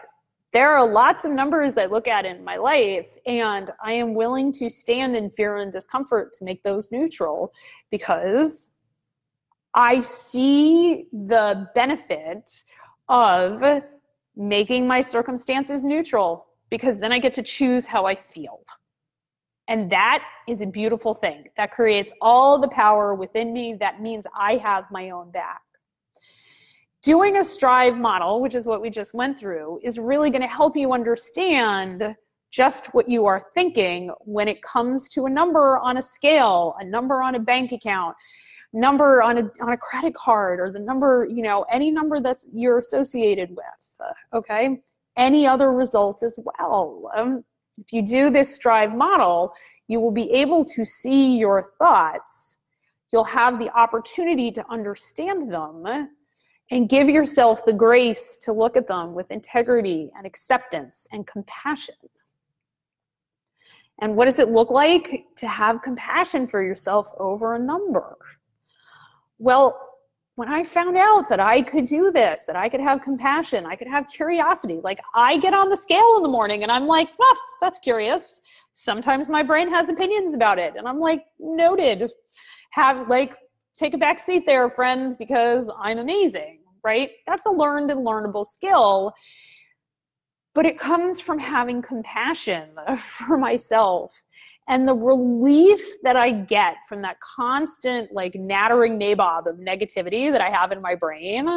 there 0.52 0.70
are 0.70 0.86
lots 0.86 1.24
of 1.24 1.32
numbers 1.32 1.78
I 1.78 1.86
look 1.86 2.08
at 2.08 2.24
in 2.24 2.42
my 2.42 2.56
life, 2.56 3.16
and 3.26 3.70
I 3.82 3.92
am 3.92 4.14
willing 4.14 4.52
to 4.54 4.68
stand 4.68 5.16
in 5.16 5.30
fear 5.30 5.58
and 5.58 5.70
discomfort 5.70 6.32
to 6.34 6.44
make 6.44 6.62
those 6.62 6.90
neutral 6.90 7.52
because 7.90 8.72
I 9.74 10.00
see 10.00 11.06
the 11.12 11.68
benefit 11.74 12.64
of 13.08 13.82
making 14.36 14.86
my 14.86 15.00
circumstances 15.00 15.84
neutral 15.84 16.46
because 16.68 16.98
then 16.98 17.12
I 17.12 17.18
get 17.18 17.34
to 17.34 17.42
choose 17.42 17.86
how 17.86 18.06
I 18.06 18.14
feel. 18.16 18.60
And 19.68 19.88
that 19.90 20.24
is 20.48 20.62
a 20.62 20.66
beautiful 20.66 21.14
thing. 21.14 21.44
That 21.56 21.70
creates 21.70 22.12
all 22.20 22.58
the 22.58 22.68
power 22.68 23.14
within 23.14 23.52
me. 23.52 23.74
That 23.74 24.02
means 24.02 24.26
I 24.36 24.56
have 24.56 24.84
my 24.90 25.10
own 25.10 25.30
back. 25.30 25.60
Doing 27.02 27.38
a 27.38 27.44
strive 27.44 27.98
model, 27.98 28.40
which 28.40 28.54
is 28.54 28.66
what 28.66 28.82
we 28.82 28.90
just 28.90 29.14
went 29.14 29.38
through, 29.38 29.80
is 29.82 29.98
really 29.98 30.30
going 30.30 30.42
to 30.42 30.48
help 30.48 30.76
you 30.76 30.92
understand 30.92 32.14
just 32.50 32.86
what 32.88 33.08
you 33.08 33.26
are 33.26 33.42
thinking 33.54 34.10
when 34.20 34.48
it 34.48 34.60
comes 34.60 35.08
to 35.10 35.26
a 35.26 35.30
number 35.30 35.78
on 35.78 35.96
a 35.96 36.02
scale, 36.02 36.74
a 36.80 36.84
number 36.84 37.22
on 37.22 37.36
a 37.36 37.38
bank 37.38 37.72
account, 37.72 38.16
number 38.72 39.22
on 39.22 39.38
a 39.38 39.50
on 39.60 39.72
a 39.72 39.76
credit 39.76 40.14
card 40.14 40.60
or 40.60 40.70
the 40.70 40.78
number 40.78 41.26
you 41.28 41.42
know 41.42 41.64
any 41.72 41.90
number 41.90 42.20
that's 42.20 42.46
you're 42.52 42.78
associated 42.78 43.50
with 43.50 44.08
okay? 44.32 44.80
Any 45.16 45.46
other 45.46 45.72
results 45.72 46.22
as 46.22 46.38
well. 46.44 47.10
Um, 47.16 47.44
if 47.78 47.92
you 47.92 48.02
do 48.02 48.30
this 48.30 48.54
strive 48.54 48.94
model 48.94 49.52
you 49.90 49.98
will 49.98 50.12
be 50.12 50.30
able 50.30 50.64
to 50.64 50.84
see 50.84 51.36
your 51.36 51.72
thoughts. 51.80 52.60
You'll 53.12 53.24
have 53.24 53.58
the 53.58 53.76
opportunity 53.76 54.52
to 54.52 54.64
understand 54.70 55.52
them 55.52 56.08
and 56.70 56.88
give 56.88 57.08
yourself 57.08 57.64
the 57.64 57.72
grace 57.72 58.36
to 58.42 58.52
look 58.52 58.76
at 58.76 58.86
them 58.86 59.14
with 59.14 59.30
integrity 59.30 60.10
and 60.16 60.26
acceptance 60.26 61.06
and 61.12 61.26
compassion 61.26 61.94
and 64.02 64.16
what 64.16 64.24
does 64.24 64.38
it 64.38 64.48
look 64.48 64.70
like 64.70 65.24
to 65.36 65.46
have 65.46 65.82
compassion 65.82 66.46
for 66.46 66.62
yourself 66.62 67.10
over 67.18 67.54
a 67.54 67.58
number 67.58 68.16
well, 69.40 69.96
when 70.36 70.48
I 70.48 70.62
found 70.62 70.96
out 70.96 71.28
that 71.30 71.40
I 71.40 71.62
could 71.62 71.86
do 71.86 72.12
this, 72.12 72.44
that 72.44 72.56
I 72.56 72.68
could 72.68 72.80
have 72.80 73.00
compassion, 73.00 73.66
I 73.66 73.74
could 73.74 73.88
have 73.88 74.06
curiosity, 74.08 74.80
like 74.84 75.00
I 75.14 75.38
get 75.38 75.54
on 75.54 75.70
the 75.70 75.76
scale 75.76 76.16
in 76.16 76.22
the 76.22 76.28
morning 76.28 76.62
and 76.62 76.70
I'm 76.70 76.86
like, 76.86 77.08
oh, 77.20 77.36
that's 77.60 77.78
curious. 77.78 78.40
Sometimes 78.72 79.28
my 79.28 79.42
brain 79.42 79.68
has 79.70 79.88
opinions 79.88 80.34
about 80.34 80.58
it. 80.58 80.74
And 80.76 80.86
I'm 80.86 81.00
like, 81.00 81.24
noted. 81.38 82.12
Have 82.72 83.08
like, 83.08 83.36
take 83.76 83.94
a 83.94 83.98
back 83.98 84.18
seat 84.18 84.44
there, 84.46 84.68
friends, 84.70 85.16
because 85.16 85.70
I'm 85.78 85.98
amazing, 85.98 86.59
right? 86.84 87.10
That's 87.26 87.46
a 87.46 87.50
learned 87.50 87.90
and 87.90 88.06
learnable 88.06 88.44
skill. 88.44 89.12
But 90.52 90.66
it 90.66 90.78
comes 90.78 91.20
from 91.20 91.38
having 91.38 91.80
compassion 91.80 92.70
for 92.98 93.36
myself 93.36 94.22
and 94.70 94.86
the 94.86 94.94
relief 94.94 95.80
that 96.04 96.16
I 96.16 96.30
get 96.30 96.76
from 96.88 97.02
that 97.02 97.18
constant 97.20 98.12
like 98.12 98.34
nattering 98.34 98.98
nabob 98.98 99.46
of 99.46 99.56
negativity 99.56 100.30
that 100.30 100.40
I 100.40 100.48
have 100.48 100.70
in 100.70 100.80
my 100.80 100.94
brain, 100.94 101.48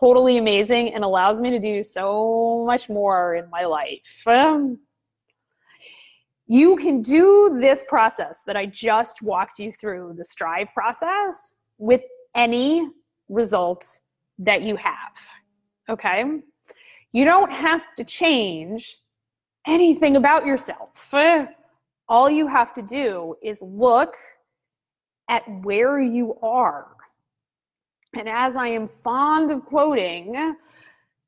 totally 0.00 0.36
amazing 0.36 0.92
and 0.92 1.04
allows 1.04 1.38
me 1.38 1.50
to 1.50 1.60
do 1.60 1.82
so 1.82 2.64
much 2.66 2.88
more 2.88 3.36
in 3.36 3.48
my 3.50 3.64
life. 3.64 4.26
Um, 4.26 4.80
you 6.48 6.76
can 6.76 7.00
do 7.02 7.58
this 7.60 7.84
process 7.88 8.42
that 8.46 8.56
I 8.56 8.66
just 8.66 9.22
walked 9.22 9.58
you 9.58 9.72
through, 9.72 10.14
the 10.16 10.24
strive 10.24 10.68
process, 10.74 11.54
with 11.78 12.02
any 12.34 12.88
result 13.28 14.00
that 14.38 14.62
you 14.62 14.76
have. 14.76 15.16
Okay? 15.88 16.24
You 17.12 17.24
don't 17.24 17.52
have 17.52 17.94
to 17.96 18.04
change 18.04 18.98
anything 19.66 20.16
about 20.16 20.46
yourself 20.46 21.08
all 22.08 22.30
you 22.30 22.46
have 22.46 22.72
to 22.74 22.82
do 22.82 23.34
is 23.42 23.60
look 23.62 24.14
at 25.28 25.42
where 25.62 25.98
you 25.98 26.38
are. 26.42 26.88
And 28.14 28.28
as 28.28 28.56
I 28.56 28.68
am 28.68 28.86
fond 28.86 29.50
of 29.50 29.64
quoting 29.64 30.54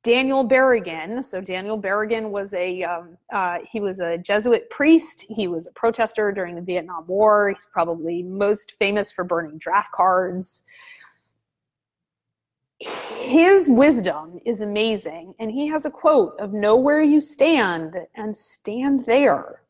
Daniel 0.04 0.46
Berrigan, 0.46 1.22
so 1.22 1.40
Daniel 1.40 1.80
Berrigan 1.80 2.30
was 2.30 2.54
a 2.54 2.84
um, 2.84 3.18
uh, 3.32 3.58
he 3.70 3.80
was 3.80 4.00
a 4.00 4.16
Jesuit 4.16 4.70
priest. 4.70 5.26
He 5.28 5.48
was 5.48 5.66
a 5.66 5.72
protester 5.72 6.32
during 6.32 6.54
the 6.54 6.62
Vietnam 6.62 7.04
War. 7.06 7.50
He's 7.50 7.66
probably 7.66 8.22
most 8.22 8.74
famous 8.78 9.10
for 9.10 9.24
burning 9.24 9.58
draft 9.58 9.90
cards. 9.92 10.62
His 13.28 13.68
wisdom 13.68 14.40
is 14.46 14.62
amazing, 14.62 15.34
and 15.38 15.52
he 15.52 15.66
has 15.66 15.84
a 15.84 15.90
quote 15.90 16.40
of 16.40 16.54
"Know 16.54 16.76
where 16.76 17.02
you 17.02 17.20
stand 17.20 17.94
and 18.14 18.34
stand 18.34 19.04
there." 19.04 19.64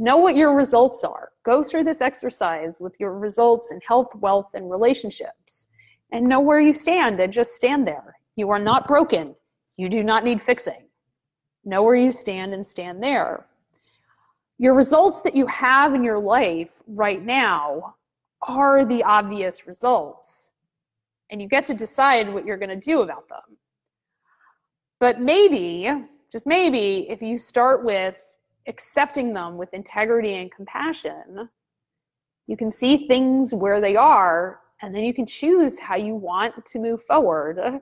Know 0.00 0.16
what 0.16 0.34
your 0.34 0.52
results 0.52 1.04
are. 1.04 1.30
Go 1.44 1.62
through 1.62 1.84
this 1.84 2.00
exercise 2.00 2.80
with 2.80 2.98
your 2.98 3.16
results 3.16 3.70
in 3.70 3.80
health, 3.82 4.16
wealth, 4.16 4.54
and 4.54 4.68
relationships. 4.68 5.68
And 6.10 6.26
know 6.26 6.40
where 6.40 6.58
you 6.58 6.72
stand 6.72 7.20
and 7.20 7.32
just 7.32 7.54
stand 7.54 7.86
there. 7.86 8.16
You 8.34 8.50
are 8.50 8.58
not 8.58 8.88
broken. 8.88 9.36
You 9.76 9.88
do 9.88 10.02
not 10.02 10.24
need 10.24 10.42
fixing. 10.42 10.88
Know 11.64 11.84
where 11.84 11.94
you 11.94 12.10
stand 12.10 12.52
and 12.52 12.66
stand 12.66 13.00
there. 13.00 13.46
Your 14.58 14.74
results 14.74 15.20
that 15.20 15.36
you 15.36 15.46
have 15.46 15.94
in 15.94 16.02
your 16.02 16.18
life 16.18 16.82
right 16.88 17.24
now 17.24 17.94
are 18.48 18.84
the 18.84 19.04
obvious 19.04 19.68
results. 19.68 20.50
And 21.30 21.42
you 21.42 21.48
get 21.48 21.66
to 21.66 21.74
decide 21.74 22.32
what 22.32 22.46
you're 22.46 22.56
going 22.56 22.68
to 22.70 22.76
do 22.76 23.02
about 23.02 23.28
them. 23.28 23.56
But 25.00 25.20
maybe, 25.20 25.92
just 26.32 26.46
maybe, 26.46 27.08
if 27.08 27.22
you 27.22 27.38
start 27.38 27.84
with 27.84 28.36
accepting 28.66 29.32
them 29.32 29.56
with 29.56 29.72
integrity 29.72 30.34
and 30.34 30.50
compassion, 30.50 31.48
you 32.46 32.56
can 32.56 32.72
see 32.72 33.06
things 33.06 33.54
where 33.54 33.80
they 33.80 33.94
are, 33.94 34.60
and 34.82 34.94
then 34.94 35.04
you 35.04 35.12
can 35.12 35.26
choose 35.26 35.78
how 35.78 35.96
you 35.96 36.14
want 36.14 36.64
to 36.64 36.78
move 36.78 37.02
forward 37.04 37.80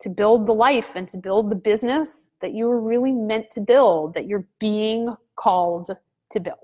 to 0.00 0.08
build 0.10 0.46
the 0.46 0.52
life 0.52 0.94
and 0.94 1.08
to 1.08 1.16
build 1.16 1.50
the 1.50 1.56
business 1.56 2.28
that 2.40 2.52
you 2.52 2.66
were 2.66 2.80
really 2.80 3.12
meant 3.12 3.50
to 3.50 3.60
build, 3.60 4.12
that 4.14 4.26
you're 4.26 4.46
being 4.58 5.14
called 5.36 5.90
to 6.30 6.40
build. 6.40 6.58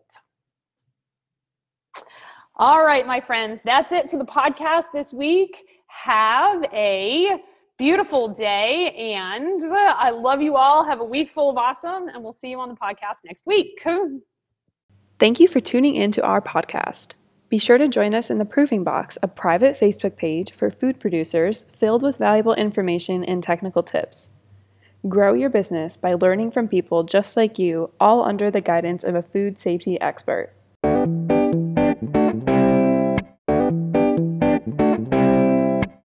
All 2.57 2.85
right, 2.85 3.07
my 3.07 3.21
friends, 3.21 3.63
that's 3.65 3.93
it 3.93 4.11
for 4.11 4.19
the 4.19 4.25
podcast 4.25 4.93
this 4.93 5.13
week. 5.13 5.65
Have 5.93 6.65
a 6.73 7.41
beautiful 7.79 8.29
day. 8.29 8.93
And 9.15 9.63
uh, 9.63 9.95
I 9.99 10.11
love 10.11 10.41
you 10.41 10.57
all. 10.57 10.85
Have 10.85 11.01
a 11.01 11.05
week 11.05 11.29
full 11.29 11.51
of 11.51 11.59
awesome. 11.59 12.09
And 12.09 12.23
we'll 12.23 12.33
see 12.33 12.51
you 12.51 12.59
on 12.59 12.71
the 12.71 12.75
podcast 12.75 13.25
next 13.25 13.45
week. 13.47 13.85
Thank 15.19 15.39
you 15.39 15.47
for 15.47 15.61
tuning 15.61 15.95
in 15.95 16.11
to 16.13 16.25
our 16.25 16.41
podcast. 16.41 17.13
Be 17.51 17.59
sure 17.59 17.77
to 17.77 17.87
join 17.89 18.15
us 18.15 18.31
in 18.31 18.39
the 18.39 18.47
Proving 18.47 18.83
Box, 18.83 19.19
a 19.23 19.29
private 19.29 19.79
Facebook 19.79 20.17
page 20.17 20.53
for 20.53 20.71
food 20.71 20.99
producers 20.99 21.67
filled 21.75 22.03
with 22.03 22.17
valuable 22.17 22.55
information 22.55 23.23
and 23.23 23.43
technical 23.43 23.83
tips. 23.83 24.31
Grow 25.09 25.35
your 25.35 25.51
business 25.51 25.97
by 25.99 26.15
learning 26.15 26.53
from 26.53 26.69
people 26.69 27.05
just 27.05 27.37
like 27.37 27.59
you, 27.59 27.91
all 28.01 28.25
under 28.25 28.51
the 28.51 28.63
guidance 28.63 29.05
of 29.05 29.15
a 29.15 29.23
food 29.23 29.59
safety 29.59 30.01
expert. 30.01 30.55